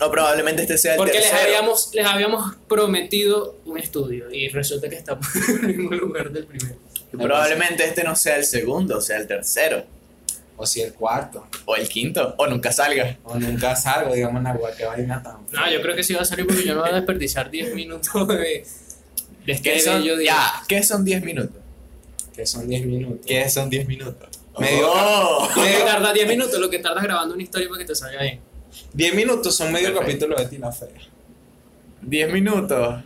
O 0.00 0.10
probablemente 0.10 0.62
este 0.62 0.76
sea 0.76 0.92
el 0.94 0.98
Porque 0.98 1.12
les 1.14 1.22
tercero. 1.30 1.48
habíamos, 1.48 1.90
les 1.94 2.04
habíamos 2.06 2.56
prometido 2.68 3.58
un 3.64 3.78
estudio 3.78 4.28
y 4.30 4.48
resulta 4.48 4.88
que 4.88 4.96
estamos 4.96 5.24
en 5.48 5.70
el 5.70 5.76
mismo 5.76 5.92
lugar 5.92 6.30
del 6.32 6.46
primero. 6.46 6.76
Y 7.12 7.16
probablemente 7.16 7.84
este 7.84 8.02
no 8.02 8.16
sea 8.16 8.36
el 8.36 8.44
segundo, 8.44 9.00
sea 9.00 9.18
el 9.18 9.26
tercero. 9.28 9.84
O 10.56 10.64
si 10.66 10.80
el 10.82 10.92
cuarto. 10.94 11.46
O 11.64 11.74
el 11.76 11.88
quinto. 11.88 12.34
O 12.38 12.46
nunca 12.46 12.70
salga. 12.72 13.16
O 13.24 13.36
nunca 13.38 13.74
salgo, 13.74 14.14
digamos, 14.14 14.40
en 14.40 14.46
agua, 14.46 14.70
que 14.76 14.84
vaina 14.84 15.22
tan. 15.22 15.38
No, 15.52 15.70
yo 15.70 15.82
creo 15.82 15.96
que 15.96 16.02
sí 16.04 16.14
va 16.14 16.22
a 16.22 16.24
salir 16.24 16.46
porque 16.46 16.64
yo 16.64 16.74
no 16.74 16.80
voy 16.82 16.90
a 16.90 16.94
desperdiciar 16.94 17.50
10 17.50 17.74
minutos 17.74 18.28
de, 18.28 18.34
de 19.46 19.52
este 19.52 19.72
¿Qué 19.72 19.80
son, 19.80 20.00
bello 20.00 20.16
día. 20.16 20.32
ya, 20.32 20.52
¿qué 20.68 20.82
son 20.82 21.04
10 21.04 21.24
minutos? 21.24 21.56
Que 22.34 22.46
son 22.46 22.68
10 22.68 22.86
minutos. 22.86 23.26
¿Qué 23.26 23.48
son 23.50 23.68
10 23.70 23.86
minutos? 23.88 24.28
Medio- 24.58 24.92
Oh. 24.92 25.48
Tarda 25.84 26.12
10 26.12 26.28
minutos, 26.28 26.58
lo 26.60 26.70
que 26.70 26.78
tardas 26.78 27.02
grabando 27.02 27.34
una 27.34 27.42
historia 27.42 27.68
para 27.68 27.80
que 27.80 27.86
te 27.86 27.94
salga 27.96 28.22
bien. 28.22 28.40
10 28.92 29.14
minutos 29.14 29.56
son 29.56 29.72
medio 29.72 29.88
Perfecto. 29.92 30.26
capítulo 30.26 30.36
de 30.36 30.46
Tina 30.46 30.70
Fea. 30.70 30.88
10 32.02 32.32
minutos. 32.32 33.02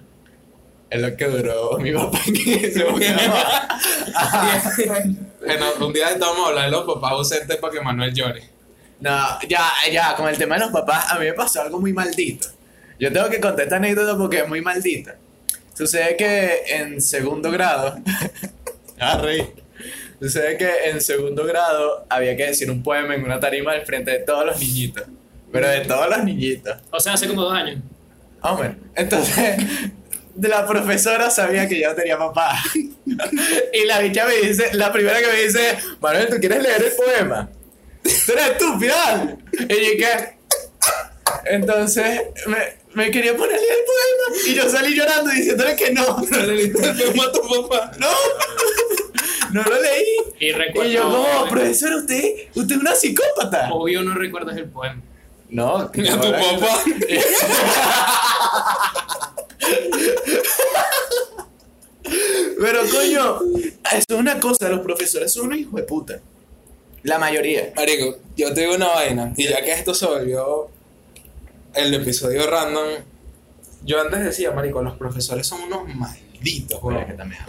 Es 0.90 1.00
lo 1.02 1.17
que 1.17 1.25
duró 1.26 1.78
mi 1.78 1.93
papá 1.93 2.21
en 2.26 2.37
ese 2.64 2.81
programa. 2.85 3.69
Bueno, 5.40 5.66
un 5.80 5.92
día 5.92 6.11
estamos 6.11 6.38
a 6.38 6.49
hablar 6.49 6.64
de 6.64 6.71
los 6.73 6.85
papás 6.85 7.12
ausentes 7.12 7.57
para 7.57 7.73
que 7.73 7.80
Manuel 7.80 8.12
llore. 8.12 8.42
No, 9.00 9.38
ya, 9.49 9.71
ya, 9.92 10.16
con 10.16 10.28
el 10.28 10.37
tema 10.37 10.57
de 10.57 10.62
los 10.62 10.73
papás, 10.73 11.12
a 11.12 11.18
mí 11.18 11.26
me 11.26 11.33
pasó 11.33 11.62
algo 11.62 11.80
muy 11.80 11.92
maldito. 11.92 12.49
Yo 12.99 13.12
tengo 13.12 13.28
que 13.30 13.40
contar 13.40 13.64
esta 13.64 13.76
anécdota 13.76 14.18
porque 14.18 14.38
es 14.38 14.49
muy 14.49 14.61
maldita. 14.61 15.16
Sucede 15.75 16.16
que 16.16 16.62
en 16.66 17.00
segundo 17.00 17.52
grado. 17.52 17.99
ah, 18.99 19.18
reí. 19.23 19.49
Sucede 20.21 20.59
que 20.59 20.68
en 20.90 21.00
segundo 21.00 21.45
grado 21.45 22.04
había 22.09 22.37
que 22.37 22.47
decir 22.47 22.68
un 22.68 22.83
poema 22.83 23.14
en 23.14 23.23
una 23.23 23.38
tarima 23.38 23.71
al 23.71 23.87
frente 23.87 24.11
de 24.11 24.18
todos 24.18 24.45
los 24.45 24.59
niñitos. 24.59 25.04
Pero 25.52 25.68
de 25.68 25.80
todos 25.83 26.09
los 26.11 26.25
niñitos. 26.25 26.76
O 26.90 26.99
sea, 26.99 27.12
hace 27.12 27.28
como 27.28 27.42
dos 27.42 27.54
años. 27.54 27.80
Ah, 28.42 28.54
bueno. 28.54 28.75
Entonces, 28.97 29.57
la 30.40 30.66
profesora 30.66 31.30
sabía 31.30 31.68
que 31.68 31.80
yo 31.80 31.95
tenía 31.95 32.18
papá. 32.18 32.62
y 33.73 33.85
la 33.87 33.99
bicha 34.00 34.26
me 34.26 34.37
dice, 34.37 34.71
la 34.75 34.92
primera 34.92 35.21
que 35.21 35.26
me 35.26 35.42
dice, 35.42 35.78
Manuel, 36.00 36.28
¿tú 36.28 36.37
quieres 36.38 36.62
leer 36.62 36.85
el 36.85 36.92
poema? 36.92 37.49
Tú 38.02 38.33
eres 38.33 38.50
estúpida. 38.50 39.37
Y 39.52 39.59
yo 39.59 40.07
que... 40.07 40.38
Entonces, 41.47 42.23
me, 42.47 42.59
me 42.95 43.11
quería 43.11 43.37
poner 43.37 43.57
a 43.57 43.59
leer 43.59 43.73
el 43.73 43.85
poema. 43.85 44.47
Y 44.47 44.54
yo 44.54 44.68
salí 44.71 44.95
llorando 44.95 45.30
diciéndole 45.30 45.76
que 45.76 45.92
no. 45.92 46.18
No 46.30 46.38
le 46.38 46.54
leíste 46.54 46.88
el 46.88 46.97
poema 46.97 47.25
a 47.25 47.33
tu 47.33 47.40
papá. 47.68 47.92
No. 47.99 48.09
No 49.52 49.62
lo 49.62 49.80
leí. 49.80 50.04
Y 50.40 50.52
recuerdo. 50.52 50.90
Y 50.90 50.95
yo 50.95 51.02
como, 51.02 51.49
profesora, 51.49 51.97
usted, 51.97 52.23
usted 52.54 52.75
es 52.75 52.80
una 52.80 52.95
psicópata. 52.95 53.68
Obvio 53.73 54.02
no 54.02 54.14
recuerdas 54.14 54.57
el 54.57 54.66
poema. 54.66 55.02
No, 55.50 55.76
A 55.78 55.90
tu 55.90 56.02
papá. 56.02 56.85
Pero 62.60 62.80
coño, 62.90 63.38
eso 63.92 64.04
es 64.08 64.16
una 64.16 64.40
cosa, 64.40 64.68
los 64.68 64.80
profesores 64.80 65.32
son 65.32 65.46
unos 65.46 65.58
hijos 65.58 65.75
de 65.75 65.82
puta. 65.84 66.20
La 67.02 67.18
mayoría. 67.18 67.72
Marico, 67.76 68.18
yo 68.37 68.52
te 68.52 68.62
digo 68.62 68.75
una 68.75 68.88
vaina. 68.88 69.32
Y 69.37 69.48
ya 69.48 69.62
que 69.62 69.72
esto 69.72 69.94
se 69.94 70.06
volvió 70.06 70.68
el 71.75 71.94
episodio 71.94 72.46
random, 72.48 72.88
yo 73.84 74.00
antes 74.00 74.25
decía, 74.25 74.50
Marico, 74.50 74.82
los 74.82 74.96
profesores 74.96 75.46
son 75.46 75.62
unos 75.62 75.94
malditos, 75.94 76.80
también. 77.16 77.40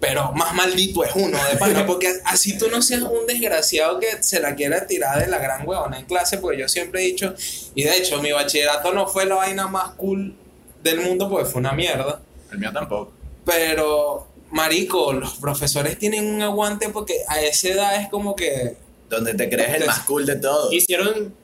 Pero 0.00 0.32
más 0.32 0.54
maldito 0.54 1.04
es 1.04 1.12
uno, 1.14 1.38
de 1.50 1.56
pana, 1.58 1.84
porque 1.86 2.10
así 2.24 2.56
tú 2.56 2.68
no 2.68 2.80
seas 2.80 3.02
un 3.02 3.26
desgraciado 3.26 4.00
que 4.00 4.22
se 4.22 4.40
la 4.40 4.54
quiera 4.54 4.86
tirar 4.86 5.20
de 5.20 5.26
la 5.26 5.38
gran 5.38 5.68
huevona 5.68 5.98
en 5.98 6.06
clase, 6.06 6.38
porque 6.38 6.58
yo 6.58 6.68
siempre 6.68 7.02
he 7.02 7.06
dicho, 7.06 7.34
y 7.74 7.84
de 7.84 7.98
hecho 7.98 8.20
mi 8.22 8.32
bachillerato 8.32 8.92
no 8.92 9.06
fue 9.06 9.26
la 9.26 9.34
vaina 9.34 9.68
más 9.68 9.90
cool 9.92 10.34
del 10.82 11.00
mundo, 11.00 11.28
porque 11.28 11.44
fue 11.46 11.60
una 11.60 11.72
mierda. 11.72 12.20
El 12.50 12.58
mío 12.58 12.70
tampoco. 12.72 13.12
Pero, 13.44 14.26
marico, 14.50 15.12
los 15.12 15.34
profesores 15.34 15.98
tienen 15.98 16.26
un 16.34 16.42
aguante 16.42 16.88
porque 16.90 17.14
a 17.28 17.40
esa 17.40 17.68
edad 17.68 18.00
es 18.02 18.08
como 18.08 18.34
que... 18.36 18.76
Donde 19.08 19.34
te 19.34 19.48
crees 19.48 19.74
el 19.80 19.86
más 19.86 20.00
cool 20.00 20.24
de 20.24 20.36
todos. 20.36 20.72
Hicieron, 20.72 21.34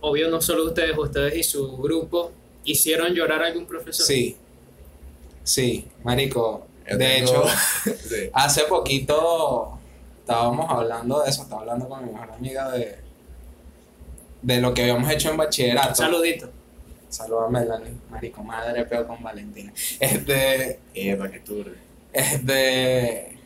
obvio, 0.00 0.30
no 0.30 0.40
solo 0.40 0.64
ustedes, 0.64 0.96
ustedes 0.96 1.36
y 1.36 1.42
su 1.42 1.76
grupo, 1.76 2.32
hicieron 2.64 3.12
llorar 3.12 3.42
a 3.42 3.46
algún 3.48 3.66
profesor. 3.66 4.06
Sí, 4.06 4.36
sí, 5.42 5.86
marico. 6.02 6.66
Yo 6.90 6.96
De 6.96 7.04
tengo- 7.06 7.30
hecho, 7.30 7.44
Sí. 8.08 8.30
hace 8.32 8.62
poquito 8.64 9.78
estábamos 10.20 10.70
hablando 10.70 11.22
de 11.22 11.28
eso, 11.30 11.42
estaba 11.42 11.60
hablando 11.60 11.88
con 11.88 12.04
mi 12.06 12.10
mejor 12.12 12.30
amiga 12.32 12.70
de, 12.70 12.96
de 14.40 14.60
lo 14.62 14.72
que 14.72 14.82
habíamos 14.82 15.10
hecho 15.10 15.30
en 15.30 15.36
bachillerato. 15.36 15.94
Saludito. 15.96 16.50
Saludos 17.14 17.44
a 17.46 17.50
Melanie, 17.50 17.92
marico, 18.10 18.42
madre, 18.42 18.84
peo 18.86 19.06
con 19.06 19.22
Valentina. 19.22 19.72
Este, 20.00 20.80
Eh, 20.94 21.14
para 21.14 21.30
que 21.30 21.38
tú. 21.38 21.64
este, 22.12 23.38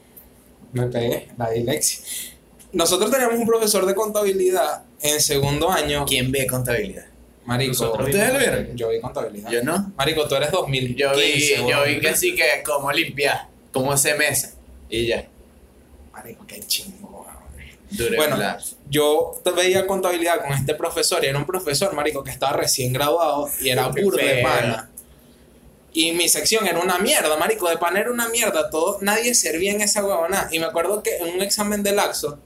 me 0.72 0.86
pegué, 0.86 1.28
la 1.36 1.50
dilexia. 1.50 2.32
Nosotros 2.72 3.10
teníamos 3.10 3.38
un 3.38 3.46
profesor 3.46 3.84
de 3.84 3.94
contabilidad 3.94 4.84
en 5.02 5.20
segundo 5.20 5.70
año. 5.70 6.06
¿Quién 6.06 6.32
ve 6.32 6.46
contabilidad? 6.46 7.04
Marico, 7.44 7.92
¿Ustedes 7.92 8.32
lo 8.32 8.38
vieron? 8.38 8.74
Yo 8.74 8.88
vi 8.88 9.00
contabilidad. 9.00 9.50
Yo 9.50 9.62
no. 9.62 9.92
Marico, 9.98 10.26
tú 10.26 10.34
eres 10.36 10.50
2015. 10.50 10.96
Yo 10.96 11.12
vi, 11.14 11.70
yo 11.70 11.84
vi 11.84 12.00
que 12.00 12.16
sí 12.16 12.34
que 12.34 12.62
como 12.64 12.90
limpiar, 12.90 13.48
como 13.70 13.92
hacer 13.92 14.16
mesa. 14.18 14.54
Y 14.88 15.08
ya. 15.08 15.28
Marico, 16.12 16.46
qué 16.46 16.60
chingo. 16.60 16.97
Duré 17.90 18.16
Bueno, 18.16 18.36
yo 18.90 19.40
veía 19.56 19.86
contabilidad 19.86 20.40
con 20.42 20.52
este 20.52 20.74
profesor 20.74 21.24
y 21.24 21.28
era 21.28 21.38
un 21.38 21.46
profesor, 21.46 21.92
marico, 21.94 22.22
que 22.22 22.30
estaba 22.30 22.52
recién 22.52 22.92
graduado 22.92 23.48
y 23.60 23.70
era 23.70 23.88
burda 23.88 24.22
de 24.22 24.42
pana. 24.42 24.90
Y 25.92 26.12
mi 26.12 26.28
sección 26.28 26.66
era 26.66 26.78
una 26.80 26.98
mierda, 26.98 27.36
marico, 27.36 27.68
de 27.68 27.78
pana 27.78 28.00
era 28.00 28.10
una 28.10 28.28
mierda, 28.28 28.70
todo, 28.70 28.98
nadie 29.00 29.34
servía 29.34 29.72
en 29.72 29.80
esa 29.80 30.04
huevona. 30.04 30.48
Y 30.52 30.58
me 30.58 30.66
acuerdo 30.66 31.02
que 31.02 31.16
en 31.16 31.34
un 31.34 31.42
examen 31.42 31.82
de 31.82 31.92
laxo 31.92 32.38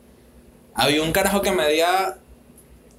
había 0.75 1.03
un 1.03 1.13
carajo 1.13 1.43
que 1.43 1.51
medía 1.51 2.19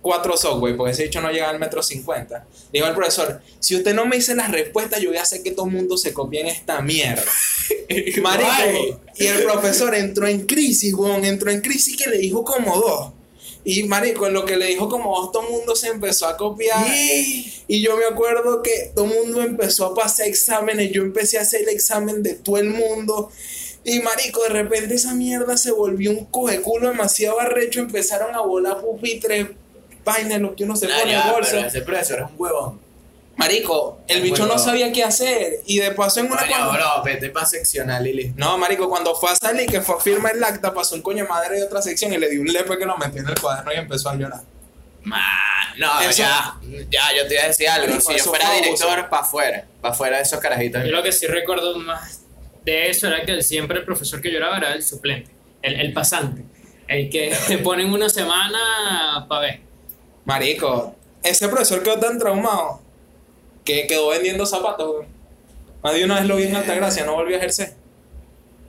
cuatro 0.03 0.37
software, 0.37 0.77
porque 0.77 0.91
ese 0.91 1.03
dicho 1.03 1.21
no 1.21 1.31
llega 1.31 1.49
al 1.49 1.57
metro 1.57 1.81
cincuenta. 1.81 2.45
Dijo 2.71 2.85
el 2.85 2.93
profesor, 2.93 3.41
si 3.59 3.75
usted 3.75 3.95
no 3.95 4.05
me 4.05 4.17
dice 4.17 4.35
las 4.35 4.51
respuestas, 4.51 5.01
yo 5.01 5.09
voy 5.09 5.17
a 5.17 5.23
hacer 5.23 5.41
que 5.41 5.51
todo 5.51 5.65
el 5.65 5.71
mundo 5.71 5.97
se 5.97 6.13
copie 6.13 6.41
en 6.41 6.47
esta 6.47 6.81
mierda. 6.81 7.23
Marico, 8.21 9.01
y 9.17 9.25
el 9.25 9.43
profesor 9.43 9.95
entró 9.95 10.27
en 10.27 10.45
crisis, 10.45 10.93
weón, 10.93 11.23
entró 11.23 11.49
en 11.49 11.61
crisis 11.61 11.97
que 11.97 12.09
le 12.09 12.17
dijo 12.17 12.43
como 12.43 12.75
dos. 12.75 13.13
Y 13.65 13.83
marico, 13.83 14.27
en 14.27 14.33
lo 14.33 14.43
que 14.43 14.57
le 14.57 14.65
dijo 14.65 14.89
como 14.89 15.17
dos, 15.17 15.31
todo 15.31 15.43
el 15.43 15.53
mundo 15.53 15.73
se 15.75 15.87
empezó 15.87 16.27
a 16.27 16.35
copiar. 16.35 16.85
Y 16.95 17.81
yo 17.81 17.95
me 17.95 18.03
acuerdo 18.03 18.61
que 18.61 18.91
todo 18.93 19.05
el 19.05 19.11
mundo 19.11 19.41
empezó 19.41 19.85
a 19.85 19.95
pasar 19.95 20.27
exámenes, 20.27 20.91
yo 20.91 21.01
empecé 21.01 21.37
a 21.37 21.43
hacer 21.43 21.61
el 21.61 21.69
examen 21.69 22.21
de 22.23 22.33
todo 22.33 22.57
el 22.57 22.71
mundo. 22.71 23.31
Y 23.85 23.99
marico, 23.99 24.43
de 24.43 24.49
repente 24.49 24.95
esa 24.95 25.13
mierda 25.13 25.55
se 25.55 25.71
volvió 25.71 26.11
un 26.11 26.25
cojeculo 26.25 26.89
demasiado 26.89 27.39
arrecho, 27.39 27.79
empezaron 27.79 28.35
a 28.35 28.41
volar 28.41 28.81
pupitres, 28.81 29.47
vainas, 30.03 30.39
lo 30.41 30.55
que 30.55 30.63
uno 30.63 30.75
se 30.75 30.85
Ah, 30.87 30.97
pone 30.99 31.11
ya, 31.11 31.25
en 31.27 31.31
bolsa. 31.31 31.67
pero 31.85 31.97
ese 31.97 32.13
es 32.15 32.21
un 32.21 32.31
huevón. 32.37 32.79
Marico, 33.35 33.99
el 34.07 34.21
bicho 34.21 34.45
no 34.45 34.59
sabía 34.59 34.91
qué 34.91 35.03
hacer. 35.03 35.61
Y 35.65 35.79
de 35.79 35.89
paso 35.91 36.19
en 36.19 36.27
una 36.27 36.37
Coño, 36.41 36.51
cuando- 36.55 36.73
bro, 36.73 37.03
vete 37.03 37.29
para 37.31 37.45
seccional 37.47 38.03
listo. 38.03 38.33
No, 38.37 38.57
marico, 38.59 38.87
cuando 38.87 39.15
fue 39.15 39.31
a 39.31 39.35
salir, 39.35 39.65
que 39.67 39.81
fue 39.81 39.95
a 39.95 39.99
firmar 39.99 40.35
el 40.35 40.43
acta, 40.43 40.71
pasó 40.73 40.93
un 40.95 41.01
coño 41.01 41.23
de 41.23 41.29
madre 41.29 41.55
de 41.57 41.63
otra 41.63 41.81
sección 41.81 42.13
y 42.13 42.17
le 42.17 42.29
dio 42.29 42.41
un 42.41 42.47
lepe 42.47 42.77
que 42.77 42.85
lo 42.85 42.95
metió 42.97 43.21
en 43.21 43.29
el 43.29 43.39
cuaderno 43.39 43.73
y 43.73 43.77
empezó 43.77 44.09
a 44.09 44.15
llorar. 44.15 44.41
Man, 45.03 45.19
no, 45.79 45.99
Eso- 46.01 46.19
ya, 46.21 46.55
ya, 46.91 47.01
yo 47.17 47.27
te 47.27 47.33
iba 47.33 47.43
a 47.43 47.47
decir 47.47 47.67
algo. 47.69 47.87
Marico, 47.87 48.11
Si 48.11 48.17
yo 48.19 48.23
fuera 48.25 48.45
fue 48.47 48.55
director, 48.61 49.09
para 49.09 49.21
afuera, 49.23 49.65
para 49.81 49.93
afuera 49.93 50.17
de 50.17 50.23
esos 50.23 50.39
carajitos. 50.39 50.83
Yo 50.85 50.91
lo 50.91 51.01
que 51.03 51.11
sí 51.11 51.25
recuerdo 51.25 51.77
más 51.79 52.21
de 52.63 52.89
eso 52.91 53.07
era 53.07 53.25
que 53.25 53.31
el- 53.31 53.43
siempre 53.43 53.79
el 53.79 53.83
profesor 53.85 54.21
que 54.21 54.31
lloraba 54.31 54.57
era 54.57 54.73
el 54.73 54.83
suplente, 54.83 55.31
el, 55.63 55.81
el 55.81 55.91
pasante, 55.91 56.43
el 56.87 57.09
que 57.09 57.31
ponen 57.63 57.91
una 57.91 58.09
semana 58.09 59.25
para 59.27 59.41
ver. 59.41 59.59
Marico, 60.25 60.95
ese 61.21 61.47
profesor 61.49 61.83
quedó 61.83 61.99
tan 61.99 62.17
traumado 62.17 62.81
que 63.65 63.87
quedó 63.87 64.09
vendiendo 64.09 64.45
zapatos, 64.45 64.95
güey. 64.95 65.07
Más 65.81 65.93
de 65.93 66.05
una 66.05 66.15
vez 66.15 66.25
lo 66.25 66.35
vi 66.37 66.43
en 66.43 66.55
Altagracia, 66.55 67.05
no 67.05 67.13
volvió 67.13 67.35
a 67.35 67.39
ejercer. 67.39 67.73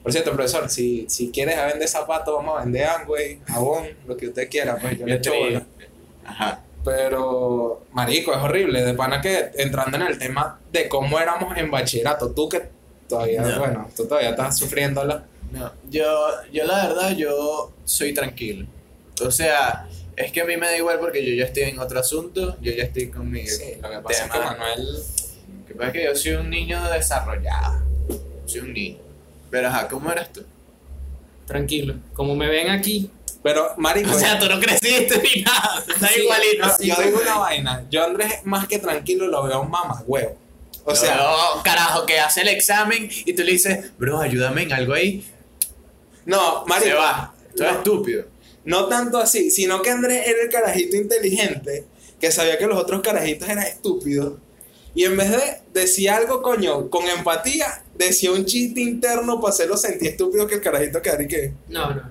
Por 0.02 0.12
cierto, 0.12 0.32
profesor, 0.32 0.68
si, 0.68 1.06
si 1.08 1.30
quieres 1.30 1.56
a 1.56 1.66
vender 1.66 1.88
zapatos, 1.88 2.34
vamos 2.34 2.58
a 2.60 2.64
vender 2.64 2.84
Amway, 2.86 3.40
jabón, 3.46 3.86
lo 4.06 4.16
que 4.16 4.28
usted 4.28 4.48
quiera, 4.50 4.76
pues 4.76 4.98
yo 4.98 5.06
le 5.06 5.14
echo 5.14 5.32
bola. 5.34 5.64
Ajá. 6.26 6.60
Pero, 6.84 7.82
marico, 7.92 8.32
es 8.32 8.38
horrible. 8.38 8.82
De 8.82 8.92
pana 8.92 9.20
que 9.22 9.50
entrando 9.56 9.96
en 9.96 10.02
el 10.02 10.18
tema 10.18 10.60
de 10.70 10.88
cómo 10.88 11.18
éramos 11.18 11.56
en 11.56 11.70
bachillerato, 11.70 12.32
tú 12.32 12.48
que 12.48 12.62
todavía, 13.08 13.40
No. 13.40 13.58
bueno, 13.58 13.88
tú 13.96 14.06
todavía 14.06 14.30
estás 14.30 14.58
sufriéndola. 14.58 15.24
No, 15.52 15.72
yo, 15.88 16.28
yo 16.52 16.64
la 16.64 16.88
verdad, 16.88 17.10
yo 17.16 17.72
soy 17.84 18.12
tranquilo. 18.12 18.66
O 19.24 19.30
sea, 19.30 19.88
es 20.16 20.32
que 20.32 20.40
a 20.40 20.44
mí 20.44 20.56
me 20.56 20.66
da 20.66 20.76
igual 20.76 20.98
porque 21.00 21.24
yo 21.24 21.34
ya 21.34 21.44
estoy 21.46 21.64
en 21.64 21.78
otro 21.78 21.98
asunto, 22.00 22.56
yo 22.60 22.72
ya 22.72 22.84
estoy 22.84 23.08
con 23.10 23.30
mi 23.30 23.46
Sí, 23.46 23.74
lo 23.82 23.90
que 23.90 23.98
pasa 23.98 24.24
tema. 24.24 24.34
es 24.34 24.40
que 24.40 24.46
Manuel. 24.58 24.84
Lo 24.94 25.66
que 25.66 25.74
pasa 25.74 25.86
es 25.88 25.92
que 25.92 26.04
yo 26.04 26.14
soy 26.16 26.32
un 26.32 26.50
niño 26.50 26.90
desarrollado. 26.90 27.82
Soy 28.46 28.60
un 28.60 28.72
niño. 28.72 28.98
Pero 29.50 29.68
ajá, 29.68 29.88
¿cómo 29.88 30.10
eras 30.10 30.32
tú? 30.32 30.44
Tranquilo, 31.46 31.96
como 32.14 32.34
me 32.34 32.48
ven 32.48 32.70
aquí, 32.70 33.10
Pero, 33.42 33.74
marico. 33.76 34.10
O 34.10 34.18
sea, 34.18 34.38
tú 34.38 34.48
no 34.48 34.58
creciste 34.58 35.20
ni 35.22 35.42
nada, 35.42 35.84
estás 35.86 36.10
sí, 36.12 36.22
igualito. 36.22 36.66
no, 36.66 36.78
yo 36.80 37.02
digo 37.02 37.20
una 37.20 37.38
vaina. 37.38 37.84
Yo, 37.90 38.02
Andrés, 38.04 38.40
más 38.44 38.66
que 38.66 38.78
tranquilo, 38.78 39.26
lo 39.26 39.42
veo 39.44 39.60
un 39.60 39.70
mamagüevo. 39.70 40.38
O 40.86 40.94
sea, 40.94 41.16
no, 41.16 41.62
carajo, 41.62 42.06
que 42.06 42.18
hace 42.20 42.40
el 42.42 42.48
examen 42.48 43.08
y 43.10 43.32
tú 43.34 43.42
le 43.42 43.52
dices, 43.52 43.90
bro, 43.98 44.20
ayúdame 44.20 44.62
en 44.62 44.72
algo 44.72 44.94
ahí. 44.94 45.26
no, 46.24 46.64
marico. 46.66 46.88
Se 46.88 46.94
va. 46.94 47.34
Tú 47.56 47.62
eres 47.62 47.76
estúpido. 47.76 48.24
No 48.64 48.86
tanto 48.86 49.18
así, 49.18 49.50
sino 49.50 49.82
que 49.82 49.90
Andrés 49.90 50.26
era 50.26 50.42
el 50.42 50.48
carajito 50.48 50.96
inteligente 50.96 51.84
que 52.20 52.32
sabía 52.32 52.58
que 52.58 52.66
los 52.66 52.78
otros 52.78 53.02
carajitos 53.02 53.48
eran 53.48 53.64
estúpidos. 53.64 54.34
Y 54.94 55.04
en 55.04 55.16
vez 55.16 55.30
de 55.30 55.80
decir 55.80 56.08
algo, 56.08 56.40
coño, 56.40 56.88
con 56.88 57.04
empatía, 57.04 57.82
decía 57.94 58.30
un 58.32 58.46
chiste 58.46 58.80
interno 58.80 59.40
para 59.40 59.52
hacerlo 59.52 59.76
sentir 59.76 60.08
estúpido 60.08 60.46
que 60.46 60.54
el 60.54 60.60
carajito 60.60 61.00
y 61.20 61.26
que. 61.26 61.52
No, 61.68 61.92
no. 61.92 62.02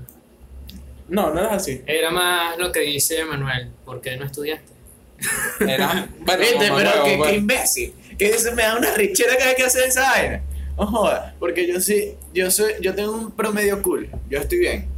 No, 1.07 1.33
no 1.33 1.39
era 1.39 1.55
así. 1.55 1.81
Era 1.86 2.12
más 2.12 2.57
lo 2.57 2.72
que 2.72 2.81
dice 2.81 3.24
Manuel. 3.25 3.72
¿Por 3.86 4.01
qué 4.01 4.17
no 4.17 4.25
estudiaste? 4.25 4.72
Era. 5.62 6.10
Bueno, 6.19 6.43
pero 6.57 7.03
qué, 7.05 7.17
pues. 7.17 7.29
qué 7.29 7.38
imbécil. 7.38 7.93
Que 8.17 8.29
eso 8.29 8.51
me 8.53 8.63
da 8.63 8.77
una 8.77 8.93
richera 8.93 9.36
cada 9.36 9.48
vez 9.48 9.55
que 9.55 9.63
hace 9.63 9.86
esa 9.86 10.10
vaina. 10.10 10.41
No 10.77 11.10
porque 11.39 11.67
yo 11.67 11.79
sí, 11.79 12.15
yo 12.33 12.50
soy, 12.50 12.74
yo 12.81 12.93
tengo 12.93 13.13
un 13.13 13.31
promedio 13.31 13.81
cool. 13.81 14.10
Yo 14.29 14.39
estoy 14.39 14.60
bien. 14.60 14.92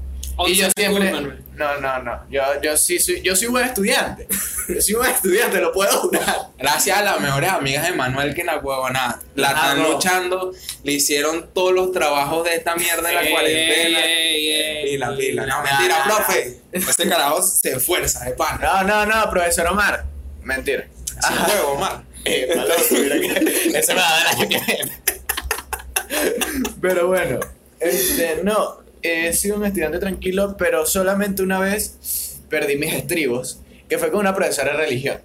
Y 0.47 0.55
yo 0.55 0.67
siempre. 0.75 1.11
No, 1.55 1.79
no, 1.79 1.99
no. 2.03 2.21
Yo, 2.29 2.41
yo 2.61 2.75
sí 2.75 2.99
soy, 2.99 3.21
yo 3.21 3.35
soy 3.35 3.47
buen 3.47 3.65
estudiante. 3.65 4.27
Yo 4.67 4.81
soy 4.81 4.95
buen 4.95 5.11
estudiante, 5.11 5.61
lo 5.61 5.71
puedo 5.71 5.91
jurar. 5.99 6.47
Gracias 6.57 6.97
a 6.97 7.03
las 7.03 7.19
mejores 7.21 7.51
amigas 7.51 7.83
de 7.87 7.91
Manuel 7.93 8.33
que 8.33 8.43
la 8.43 8.57
huevona 8.57 9.21
la 9.35 9.49
están 9.49 9.75
Claro. 9.77 9.91
luchando, 9.93 10.53
le 10.83 10.91
hicieron 10.91 11.49
todos 11.53 11.71
los 11.71 11.91
trabajos 11.91 12.43
de 12.45 12.55
esta 12.55 12.75
mierda 12.75 13.09
en 13.09 13.15
la 13.15 13.21
Ey, 13.23 13.31
cuarentena. 13.31 14.05
ey, 14.05 14.47
ey, 14.51 14.83
Pila, 14.85 15.15
pila. 15.15 15.45
No, 15.45 15.61
mentira, 15.61 15.99
nah. 15.99 16.15
profe. 16.15 16.57
Este 16.71 17.07
carajo 17.07 17.43
se 17.43 17.73
esfuerza 17.73 18.25
de 18.25 18.31
pana. 18.31 18.83
No, 18.83 19.05
no, 19.05 19.05
no, 19.05 19.29
profesor 19.29 19.67
Omar. 19.67 20.03
Mentira. 20.41 20.87
Sin 21.05 21.37
huevo, 21.55 21.77
mal. 21.77 22.03
Eh, 22.27 22.51
malo, 22.55 22.73
Eso 23.75 23.93
me 23.93 23.99
va 24.01 24.09
a 24.09 24.17
dar 24.23 24.27
año 24.35 24.49
que 24.49 24.59
viene. 24.65 24.91
Pero 26.81 27.07
bueno, 27.07 27.39
este, 27.79 28.39
no, 28.43 28.77
he 29.05 29.33
sido 29.33 29.57
un 29.57 29.65
estudiante 29.65 29.99
tranquilo, 29.99 30.55
pero 30.57 30.85
solamente 30.85 31.41
una 31.43 31.59
vez 31.59 32.39
perdí 32.49 32.75
mis 32.77 32.93
estribos, 32.93 33.59
que 33.89 33.97
fue 33.97 34.11
con 34.11 34.19
una 34.21 34.35
profesora 34.35 34.71
de 34.71 34.77
religión. 34.77 35.17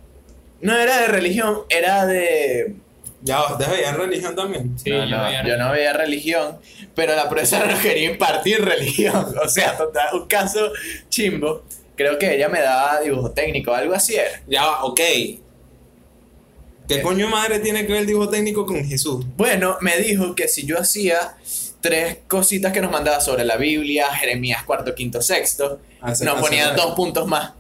No 0.61 0.77
era 0.79 1.01
de 1.01 1.09
religión, 1.09 1.61
era 1.69 2.07
de... 2.07 2.75
Ya, 3.23 3.43
ustedes 3.53 3.71
veían 3.71 3.97
religión 3.99 4.35
también. 4.35 4.79
Sí, 4.79 4.91
no, 4.91 5.05
yo 5.05 5.17
no, 5.17 5.25
veía- 5.25 5.47
yo 5.47 5.57
no 5.59 5.73
veía 5.73 5.93
religión, 5.93 6.59
pero 6.95 7.15
la 7.15 7.29
profesora 7.29 7.67
no 7.67 7.79
quería 7.81 8.11
impartir 8.11 8.65
religión. 8.65 9.27
O 9.45 9.49
sea, 9.49 9.77
total, 9.77 10.09
un 10.15 10.27
caso 10.27 10.73
chimbo. 11.11 11.63
Creo 11.97 12.19
que 12.19 12.35
ella 12.35 12.49
me 12.49 12.61
daba 12.61 13.01
dibujo 13.01 13.31
técnico, 13.33 13.75
algo 13.75 13.93
así 13.95 14.15
era. 14.17 14.41
Ya 14.49 14.65
va, 14.65 14.85
ok. 14.85 15.01
¿Qué 16.89 17.03
coño 17.03 17.29
madre 17.29 17.61
tiene 17.61 17.87
que 17.87 17.93
ver 17.93 18.01
el 18.03 18.07
dibujo 18.07 18.29
técnico 18.31 18.67
con 18.67 18.85
Jesús? 18.85 19.25
Bueno, 19.37 19.77
me 19.81 19.97
dijo 19.99 20.35
que 20.35 20.49
si 20.49 20.67
yo 20.67 20.79
hacía 20.79 21.37
tres 21.81 22.19
cositas 22.29 22.73
que 22.73 22.81
nos 22.81 22.91
mandaba 22.93 23.21
sobre 23.21 23.45
la 23.45 23.57
Biblia, 23.57 24.07
Jeremías 24.15 24.63
cuarto, 24.65 24.95
quinto, 24.95 25.21
sexto, 25.23 25.81
Hace- 26.01 26.25
nos 26.25 26.35
hace 26.35 26.43
ponían 26.43 26.69
nueve. 26.75 26.83
dos 26.85 26.95
puntos 26.95 27.27
más. 27.27 27.53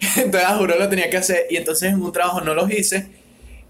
Entonces, 0.16 0.48
a 0.48 0.56
juro 0.56 0.76
lo 0.78 0.88
tenía 0.88 1.08
que 1.08 1.16
hacer. 1.16 1.46
Y 1.50 1.56
entonces 1.56 1.90
en 1.90 2.02
un 2.02 2.12
trabajo 2.12 2.40
no 2.40 2.52
los 2.54 2.70
hice. 2.70 3.06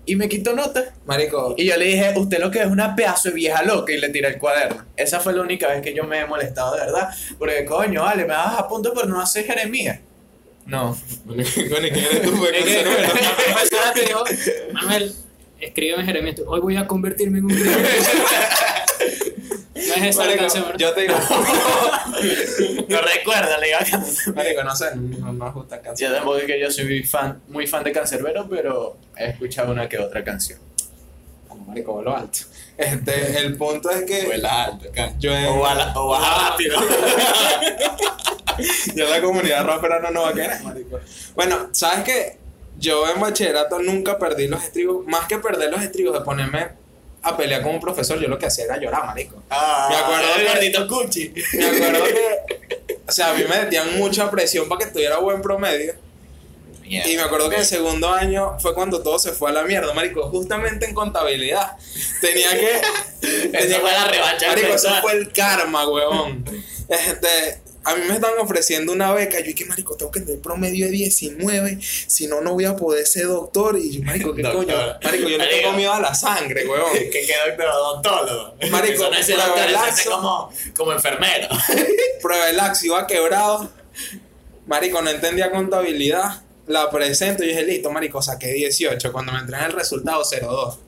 Y 0.06 0.16
me 0.16 0.28
quitó 0.28 0.52
notas. 0.54 0.86
Marico, 1.06 1.54
Y 1.56 1.64
yo 1.66 1.76
le 1.76 1.86
dije, 1.86 2.12
usted 2.16 2.38
lo 2.38 2.50
que 2.50 2.60
es 2.60 2.66
una 2.66 2.94
pedazo 2.96 3.28
de 3.28 3.34
vieja 3.36 3.62
loca. 3.62 3.92
Y 3.92 3.98
le 3.98 4.08
tiré 4.10 4.28
el 4.28 4.38
cuaderno. 4.38 4.84
Esa 4.96 5.20
fue 5.20 5.32
la 5.32 5.42
única 5.42 5.68
vez 5.68 5.80
que 5.80 5.94
yo 5.94 6.04
me 6.04 6.20
he 6.20 6.26
molestado 6.26 6.74
de 6.74 6.80
verdad. 6.80 7.08
Porque, 7.38 7.64
coño, 7.64 8.02
vale, 8.02 8.22
me 8.24 8.34
das 8.34 8.58
a 8.58 8.68
punto 8.68 8.92
pero 8.94 9.06
no 9.06 9.20
haces 9.20 9.46
Jeremías. 9.46 10.00
No. 10.66 10.98
¿quién 11.26 11.40
eres 11.40 12.22
tú? 12.22 12.32
Fue 12.36 12.58
Es 12.58 12.64
que 12.64 12.82
cancerbero. 12.82 13.02
la 13.14 13.36
profesora 13.36 13.92
te 13.94 14.00
dijo, 14.00 14.24
Manuel, 14.72 15.14
escríbeme 15.60 16.04
Jeremías. 16.04 16.36
Hoy 16.46 16.60
voy 16.60 16.76
a 16.76 16.86
convertirme 16.86 17.38
en 17.38 17.44
un. 17.44 17.52
No 19.96 20.04
es 20.04 20.10
esa 20.10 20.26
la 20.26 20.36
canción, 20.36 20.64
¿verdad? 20.64 20.78
yo 20.78 20.92
te 20.92 21.00
digo, 21.02 21.14
No 22.88 22.98
recuerda, 23.00 23.58
le 23.58 23.68
iba 23.70 23.78
a 23.78 23.84
cantar. 23.84 24.34
Marico, 24.34 24.64
no 24.64 24.76
sé, 24.76 24.86
no 24.96 25.32
me 25.32 25.50
gusta 25.50 25.80
canción. 25.80 26.10
Yo 26.10 26.16
tampoco 26.16 26.38
es 26.38 26.44
que 26.44 26.60
yo 26.60 26.70
soy 26.70 26.84
muy 26.84 27.02
fan, 27.02 27.40
muy 27.48 27.66
fan 27.66 27.84
de 27.84 27.92
Cancerbero, 27.92 28.46
pero 28.48 28.96
he 29.16 29.26
escuchado 29.30 29.72
una 29.72 29.88
que 29.88 29.98
otra 29.98 30.22
canción. 30.24 30.58
Bueno, 31.48 31.64
marico, 31.66 31.92
vuelo 31.94 32.16
alto. 32.16 32.38
Este, 32.76 33.38
el 33.38 33.56
punto 33.56 33.88
es 33.90 34.02
que 34.04 34.40
alto, 34.48 34.86
yo 35.18 35.32
en- 35.34 35.46
O, 35.46 35.60
bala- 35.60 35.92
o 35.96 36.08
baja 36.08 36.50
rápido. 36.50 36.76
ya 38.94 39.04
la 39.08 39.20
comunidad 39.22 39.64
rapera 39.64 40.00
no 40.00 40.10
nos 40.10 40.24
va 40.24 40.28
a 40.30 40.34
querer, 40.34 40.62
marico. 40.62 41.00
Bueno, 41.34 41.68
¿sabes 41.72 42.04
qué? 42.04 42.36
Yo 42.78 43.08
en 43.08 43.20
bachillerato 43.20 43.78
nunca 43.78 44.18
perdí 44.18 44.48
los 44.48 44.62
estribos, 44.62 45.06
más 45.06 45.26
que 45.26 45.38
perder 45.38 45.70
los 45.70 45.82
estribos 45.82 46.14
de 46.18 46.24
ponerme 46.24 46.68
a 47.24 47.36
pelear 47.36 47.62
con 47.62 47.74
un 47.74 47.80
profesor, 47.80 48.18
yo 48.20 48.28
lo 48.28 48.38
que 48.38 48.46
hacía 48.46 48.64
era 48.64 48.76
llorar, 48.78 49.06
marico. 49.06 49.42
Ah, 49.50 49.86
Me 49.90 49.96
acuerdo 49.96 50.34
el 50.36 50.46
que- 50.46 50.52
gordito 50.52 50.88
Cuchi. 50.88 51.32
Me 51.54 51.64
acuerdo 51.66 52.04
que, 52.04 52.96
o 53.06 53.12
sea, 53.12 53.30
a 53.30 53.34
mí 53.34 53.44
me 53.48 53.58
metían 53.60 53.96
mucha 53.98 54.30
presión 54.30 54.68
para 54.68 54.84
que 54.84 54.90
tuviera 54.92 55.18
buen 55.18 55.40
promedio. 55.42 55.94
Y 56.86 57.16
me 57.16 57.22
acuerdo 57.22 57.48
que 57.48 57.54
en 57.56 57.62
el 57.62 57.66
segundo 57.66 58.10
año 58.12 58.58
fue 58.60 58.74
cuando 58.74 59.02
todo 59.02 59.18
se 59.18 59.32
fue 59.32 59.48
a 59.50 59.54
la 59.54 59.62
mierda, 59.62 59.94
marico. 59.94 60.28
Justamente 60.28 60.84
en 60.86 60.94
contabilidad. 60.94 61.72
Tenía 62.20 62.50
que... 62.50 62.80
tenía 63.50 63.80
fue 63.80 63.88
que- 63.90 63.96
la 63.96 64.04
revancha 64.04 64.48
Marico, 64.48 64.68
eso 64.74 64.90
fue 65.00 65.12
el 65.12 65.32
karma, 65.32 65.88
huevón. 65.88 66.44
Este, 66.88 67.62
a 67.84 67.94
mí 67.94 68.02
me 68.08 68.14
estaban 68.14 68.38
ofreciendo 68.38 68.92
una 68.92 69.12
beca. 69.12 69.38
Yo 69.40 69.46
dije, 69.46 69.64
marico, 69.66 69.96
tengo 69.96 70.10
que 70.10 70.20
tener 70.20 70.40
promedio 70.40 70.86
de 70.86 70.92
19. 70.92 71.78
Si 71.80 72.26
no, 72.26 72.40
no 72.40 72.54
voy 72.54 72.64
a 72.64 72.76
poder 72.76 73.06
ser 73.06 73.26
doctor. 73.26 73.78
Y 73.78 73.98
yo, 73.98 74.02
marico, 74.02 74.34
¿qué 74.34 74.42
Doctor. 74.42 74.64
coño? 74.64 74.76
Marico, 75.02 75.28
yo 75.28 75.38
le 75.38 75.46
tengo 75.46 75.72
miedo 75.72 75.92
a 75.92 76.00
la 76.00 76.14
sangre, 76.14 76.66
huevón. 76.66 76.92
que 76.92 77.10
qué 77.10 77.34
doctor, 77.46 77.66
odontólogo. 77.66 78.56
Marico, 78.70 79.10
no 79.10 79.14
es 79.14 79.26
doctor, 79.28 79.92
ser 79.94 80.06
como, 80.06 80.52
como 80.76 80.92
enfermero. 80.92 81.48
Prueba 82.22 82.50
el 82.50 82.58
Ax 82.60 82.84
iba 82.84 83.06
quebrado. 83.06 83.70
Marico, 84.66 85.02
no 85.02 85.10
entendía 85.10 85.50
contabilidad. 85.50 86.42
La 86.66 86.90
presento 86.90 87.44
y 87.44 87.48
dije, 87.48 87.62
listo, 87.62 87.90
marico, 87.90 88.22
saqué 88.22 88.50
18. 88.52 89.12
Cuando 89.12 89.32
me 89.32 89.40
entregan 89.40 89.66
el 89.66 89.72
resultado, 89.72 90.22
0-2. 90.22 90.78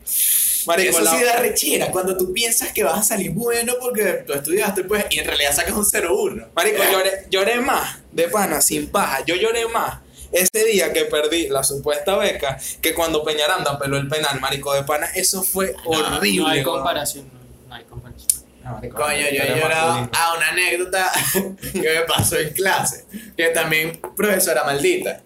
Marico, 0.67 0.91
Eso 0.91 1.01
la- 1.03 1.11
sí 1.11 1.25
da 1.25 1.37
rechera, 1.37 1.91
cuando 1.91 2.17
tú 2.17 2.33
piensas 2.33 2.73
que 2.73 2.83
vas 2.83 2.99
a 2.99 3.03
salir 3.03 3.31
bueno 3.31 3.75
porque 3.81 4.25
tú 4.27 4.33
estudiaste, 4.33 4.85
pues, 4.85 5.05
y 5.11 5.19
en 5.21 5.27
realidad 5.27 5.55
sacas 5.55 5.75
un 5.75 5.85
0-1. 5.85 6.49
Marico, 6.55 6.83
lloré, 6.91 7.27
lloré 7.31 7.61
más 7.61 7.99
de 8.13 8.29
pana, 8.29 8.61
sin 8.61 8.89
paja. 8.89 9.25
Yo 9.25 9.35
lloré 9.37 9.67
más 9.69 10.01
ese 10.33 10.65
día 10.65 10.93
que 10.93 11.05
perdí 11.05 11.49
la 11.49 11.63
supuesta 11.63 12.17
beca 12.17 12.59
que 12.83 12.95
cuando 12.95 13.23
Peñaranda 13.25 13.79
peló 13.79 13.97
el 13.97 14.09
penal, 14.09 14.41
marico, 14.41 14.75
de 14.75 14.83
pana. 14.83 15.07
Eso 15.15 15.43
fue 15.43 15.75
horrible. 15.85 16.43
No 16.43 16.49
hay 16.49 16.63
comparación. 16.63 17.31
No, 17.33 17.69
no 17.69 17.75
hay 17.75 17.85
comparación. 17.85 18.43
No, 18.65 18.73
marico, 18.73 18.97
Coño, 18.97 19.17
yo 19.33 19.43
he 19.45 19.61
llorado 19.61 20.09
a 20.13 20.35
una 20.37 20.49
anécdota 20.49 21.13
que 21.73 21.81
me 21.81 22.01
pasó 22.09 22.37
en 22.39 22.51
clase. 22.53 23.05
Que 23.37 23.49
también, 23.51 24.01
profesora 24.17 24.65
maldita. 24.65 25.21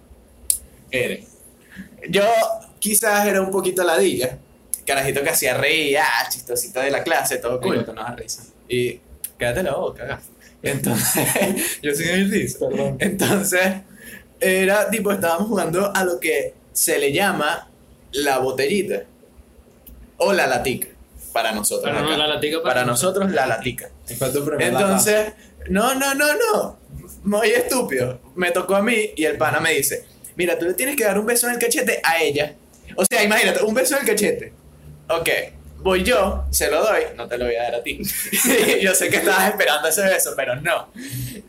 Eres. 0.90 1.26
Yo 2.08 2.24
quizás 2.78 3.26
era 3.26 3.40
un 3.40 3.50
poquito 3.50 3.82
ladilla. 3.82 4.38
Carajito 4.90 5.22
que 5.22 5.30
hacía 5.30 5.54
reír, 5.54 5.98
ah, 5.98 6.28
chistosito 6.28 6.80
de 6.80 6.90
la 6.90 7.04
clase, 7.04 7.36
todo 7.36 7.60
cool. 7.60 7.86
no 7.86 7.94
das 7.94 8.16
risa. 8.16 8.42
Y 8.68 8.98
quédate 9.38 9.62
la 9.62 9.74
boca. 9.74 10.20
Entonces, 10.64 11.78
yo 11.82 11.94
soy 11.94 12.08
el 12.08 12.28
risa. 12.28 12.58
Perdón. 12.58 12.96
Entonces, 12.98 13.72
era 14.40 14.90
tipo, 14.90 15.12
estábamos 15.12 15.46
jugando 15.46 15.92
a 15.94 16.04
lo 16.04 16.18
que 16.18 16.54
se 16.72 16.98
le 16.98 17.12
llama 17.12 17.68
la 18.10 18.38
botellita. 18.38 19.04
O 20.16 20.32
la 20.32 20.48
latica. 20.48 20.88
Para 21.32 21.52
nosotros. 21.52 21.88
Pero 21.88 22.02
no, 22.02 22.08
acá. 22.08 22.18
la 22.18 22.26
latica 22.26 22.56
para 22.60 22.74
para 22.74 22.84
nosotros, 22.84 23.30
la 23.30 23.46
latica. 23.46 23.90
Entonces, 24.08 25.34
no, 25.68 25.94
no, 25.94 26.14
no, 26.16 26.26
no. 26.34 26.78
Muy 27.22 27.50
estúpido. 27.50 28.18
Me 28.34 28.50
tocó 28.50 28.74
a 28.74 28.82
mí 28.82 29.12
y 29.14 29.24
el 29.24 29.38
pana 29.38 29.60
me 29.60 29.72
dice, 29.72 30.04
mira, 30.34 30.58
tú 30.58 30.64
le 30.66 30.74
tienes 30.74 30.96
que 30.96 31.04
dar 31.04 31.16
un 31.16 31.26
beso 31.26 31.46
en 31.46 31.54
el 31.54 31.60
cachete 31.60 32.00
a 32.02 32.20
ella. 32.20 32.56
O 32.96 33.04
sea, 33.04 33.22
imagínate, 33.22 33.62
un 33.62 33.72
beso 33.72 33.94
en 33.94 34.00
el 34.00 34.06
cachete. 34.08 34.59
Ok, 35.10 35.28
voy 35.78 36.02
yo, 36.04 36.44
se 36.50 36.70
lo 36.70 36.82
doy, 36.82 37.02
no 37.16 37.26
te 37.26 37.36
lo 37.38 37.46
voy 37.46 37.56
a 37.56 37.64
dar 37.64 37.74
a 37.76 37.82
ti. 37.82 38.00
yo 38.82 38.94
sé 38.94 39.08
que 39.10 39.16
estabas 39.16 39.48
esperando 39.50 39.88
ese 39.88 40.02
beso, 40.02 40.32
pero 40.36 40.56
no. 40.56 40.88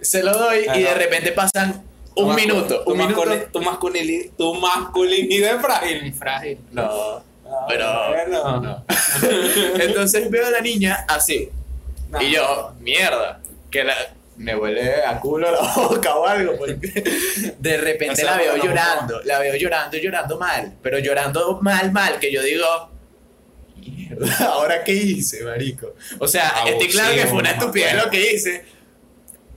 Se 0.01 0.23
lo 0.23 0.33
doy 0.33 0.65
y 0.75 0.81
de 0.83 0.93
repente 0.93 1.31
pasan 1.31 1.83
Tu 2.15 2.21
un 2.23 2.33
mascu- 2.33 2.35
minuto. 2.35 2.83
Tu, 2.83 2.91
Un 2.91 2.97
minuto. 2.97 3.23
tu, 3.53 3.59
masculini- 3.61 4.31
tu 4.37 4.53
masculinidad 4.55 5.55
es 5.55 5.61
frágil. 5.61 6.13
Frágil. 6.13 6.57
No, 6.71 7.23
pero... 7.67 8.07
Bueno. 8.09 8.61
no. 8.61 8.85
Entonces 9.79 10.29
veo 10.29 10.47
a 10.47 10.51
la 10.51 10.61
niña 10.61 11.05
así. 11.07 11.49
No. 12.09 12.21
Y 12.21 12.31
yo, 12.31 12.73
mierda, 12.79 13.39
que 13.69 13.83
la, 13.85 13.95
me 14.37 14.55
huele 14.55 15.03
a 15.05 15.19
culo 15.19 15.51
la 15.51 15.61
boca 15.75 16.15
o 16.15 16.25
algo, 16.27 16.57
porque 16.57 17.53
de 17.57 17.77
repente 17.77 18.23
la 18.23 18.37
veo 18.37 18.57
no 18.57 18.63
llorando, 18.65 19.21
la 19.23 19.39
veo 19.39 19.55
llorando, 19.55 19.97
llorando 19.97 20.37
mal, 20.37 20.73
pero 20.81 20.99
llorando 20.99 21.59
mal, 21.61 21.91
mal, 21.91 22.19
que 22.19 22.31
yo 22.31 22.41
digo, 22.41 22.90
¿ahora 24.39 24.83
qué 24.83 24.93
hice, 24.93 25.43
marico? 25.43 25.95
O 26.19 26.27
sea, 26.27 26.63
estoy 26.67 26.87
claro 26.89 27.15
que 27.15 27.27
fue 27.27 27.39
una 27.39 27.51
estupidez 27.51 27.95
lo 27.95 28.09
que 28.09 28.33
hice, 28.33 28.63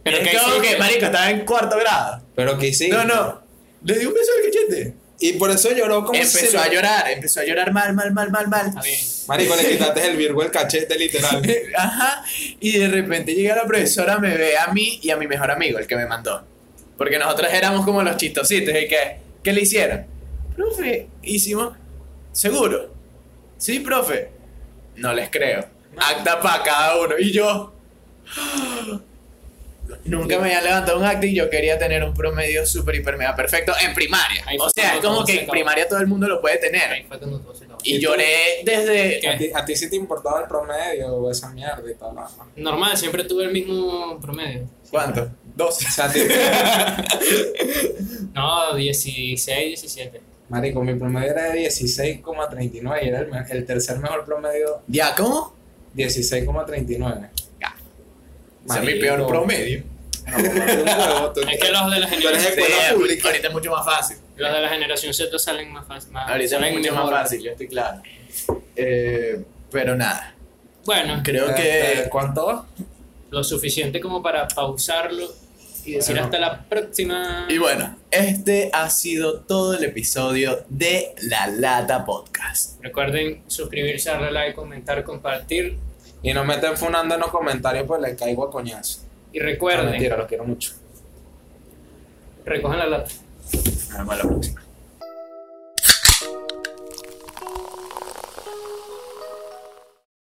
pero 0.04 0.18
que, 0.18 0.76
marico, 0.76 1.06
estaba 1.06 1.30
en 1.30 1.44
cuarto 1.44 1.78
grado. 1.78 2.22
Pero 2.34 2.58
que 2.58 2.72
sí. 2.74 2.88
No, 2.88 3.04
no, 3.04 3.42
le 3.84 3.98
di 3.98 4.04
un 4.04 4.12
beso 4.12 4.30
al 4.36 4.44
cachete. 4.44 4.94
Y 5.20 5.34
por 5.34 5.50
eso 5.50 5.72
lloró 5.72 6.04
como 6.04 6.14
si 6.14 6.20
Empezó 6.20 6.58
a 6.58 6.68
llorar, 6.68 7.10
empezó 7.10 7.40
a 7.40 7.44
llorar 7.44 7.72
mal, 7.72 7.94
mal, 7.94 8.12
mal, 8.12 8.30
mal, 8.30 8.48
mal. 8.48 8.68
Está 8.68 8.82
bien. 8.82 8.98
Marico, 9.28 9.56
le 9.56 9.70
quitaste 9.70 10.06
el 10.06 10.16
virgo 10.16 10.42
el 10.42 10.50
cachete, 10.50 10.98
literal. 10.98 11.42
Ajá. 11.76 12.24
Y 12.60 12.78
de 12.78 12.88
repente 12.88 13.34
llega 13.34 13.56
la 13.56 13.64
profesora, 13.64 14.18
me 14.18 14.36
ve 14.36 14.58
a 14.58 14.72
mí 14.72 14.98
y 15.02 15.10
a 15.10 15.16
mi 15.16 15.26
mejor 15.26 15.50
amigo, 15.50 15.78
el 15.78 15.86
que 15.86 15.96
me 15.96 16.06
mandó. 16.06 16.44
Porque 16.98 17.18
nosotros 17.18 17.48
éramos 17.52 17.84
como 17.84 18.02
los 18.02 18.16
chistositos. 18.16 18.74
¿Y 18.74 18.88
qué? 18.88 19.18
¿Qué 19.42 19.52
le 19.52 19.62
hicieron? 19.62 20.04
Profe, 20.54 21.08
hicimos. 21.22 21.74
¿Seguro? 22.32 22.92
Sí, 23.56 23.80
profe. 23.80 24.30
No 24.96 25.12
les 25.12 25.30
creo. 25.30 25.66
acta 25.96 26.40
para 26.40 26.62
cada 26.62 27.00
uno. 27.00 27.14
Y 27.18 27.32
yo. 27.32 27.72
Nunca 30.04 30.38
me 30.38 30.46
había 30.46 30.62
levantado 30.62 30.98
un 30.98 31.04
acta 31.04 31.26
y 31.26 31.34
yo 31.34 31.50
quería 31.50 31.78
tener 31.78 32.02
un 32.02 32.14
promedio 32.14 32.66
súper, 32.66 32.94
hiper, 32.94 33.18
mega 33.18 33.36
perfecto 33.36 33.72
en 33.82 33.92
primaria. 33.94 34.42
Ahí 34.46 34.56
O 34.58 34.70
sea, 34.70 34.94
es 34.96 35.00
como 35.00 35.24
que 35.24 35.40
en 35.40 35.46
primaria 35.46 35.86
todo 35.86 35.98
el 36.00 36.06
mundo 36.06 36.26
lo 36.26 36.40
puede 36.40 36.56
tener. 36.56 37.06
Y 37.82 37.98
lloré 37.98 38.62
desde. 38.64 39.28
¿A 39.28 39.36
ti, 39.36 39.50
a 39.54 39.64
ti 39.64 39.76
sí 39.76 39.90
te 39.90 39.96
importaba 39.96 40.40
el 40.40 40.48
promedio 40.48 41.08
o 41.08 41.30
esa 41.30 41.50
mierda 41.50 41.82
y 41.90 41.94
tal. 41.94 42.14
¿no? 42.14 42.26
Normal, 42.56 42.96
siempre 42.96 43.24
tuve 43.24 43.44
el 43.44 43.52
mismo 43.52 44.18
promedio. 44.20 44.68
¿Cuánto? 44.90 45.30
Dos. 45.54 45.78
No, 48.34 48.74
16, 48.74 49.46
17. 49.46 50.33
Marico, 50.48 50.82
mi 50.82 50.94
promedio 50.94 51.30
era 51.32 51.44
de 51.50 51.66
16,39 51.68 52.98
y 53.04 53.08
era 53.08 53.20
el, 53.20 53.28
me- 53.28 53.44
el 53.50 53.64
tercer 53.64 53.98
mejor 53.98 54.24
promedio, 54.24 54.82
¿Ya 54.88 55.14
cómo? 55.14 55.54
16,39. 55.96 57.30
Ese 58.66 58.78
es 58.78 58.84
mi 58.84 58.94
peor 59.00 59.26
promedio. 59.26 59.82
No, 60.26 61.30
tú- 61.32 61.40
Es 61.42 61.60
que 61.60 61.70
los 61.70 61.90
de 61.90 62.00
la 62.00 62.08
generación, 62.08 62.52
Sí, 62.54 62.94
pública. 62.94 63.28
ahorita 63.28 63.48
es 63.48 63.52
mucho 63.52 63.70
más 63.70 63.84
fácil. 63.84 64.16
los 64.36 64.52
de 64.52 64.60
la 64.60 64.68
generación 64.68 65.12
Z 65.14 65.38
salen 65.38 65.70
más 65.72 65.86
fácil. 65.86 66.12
Más, 66.12 66.28
Ahorita 66.28 66.44
es 66.44 66.50
salen 66.50 66.74
mucho 66.78 66.94
más 66.94 67.10
fácil, 67.10 67.42
yo 67.42 67.50
estoy 67.52 67.68
claro. 67.68 68.02
Eh, 68.76 69.42
pero 69.70 69.94
nada, 69.96 70.34
Bueno, 70.86 71.20
creo 71.24 71.54
que 71.54 71.92
Este, 71.92 72.08
¿Cuánto? 72.10 72.66
lo 73.30 73.44
suficiente 73.44 74.00
como 74.00 74.22
para 74.22 74.46
pausarlo 74.48 75.28
y 75.84 75.92
decir 75.92 76.14
Bueno. 76.14 76.24
hasta 76.26 76.38
la 76.40 76.62
próxima. 76.64 77.46
Y 77.48 77.58
bueno, 77.58 77.96
este 78.10 78.70
ha 78.72 78.88
sido 78.90 79.40
todo 79.40 79.74
el 79.74 79.84
episodio 79.84 80.64
de 80.68 81.14
La 81.22 81.46
Lata 81.46 82.04
Podcast. 82.04 82.82
Recuerden 82.82 83.42
suscribirse, 83.46 84.10
darle 84.10 84.32
like, 84.32 84.54
comentar, 84.54 85.02
compartir. 85.04 85.76
Y 86.22 86.32
nos 86.32 86.46
meten 86.46 86.76
funando 86.76 87.14
en 87.14 87.20
los 87.20 87.30
comentarios, 87.30 87.86
pues 87.86 88.00
le 88.00 88.16
caigo 88.16 88.44
a 88.46 88.50
coñazo. 88.50 89.00
Y 89.32 89.38
No, 89.40 89.44
recuerden, 89.44 89.90
mentira, 89.90 90.16
los 90.16 90.26
quiero 90.26 90.44
mucho. 90.44 90.72
recojan 92.46 92.78
la 92.78 92.86
lata. 92.86 93.10
Nos 93.52 93.88
vemos 93.98 94.16
la 94.16 94.22
próxima. 94.22 94.63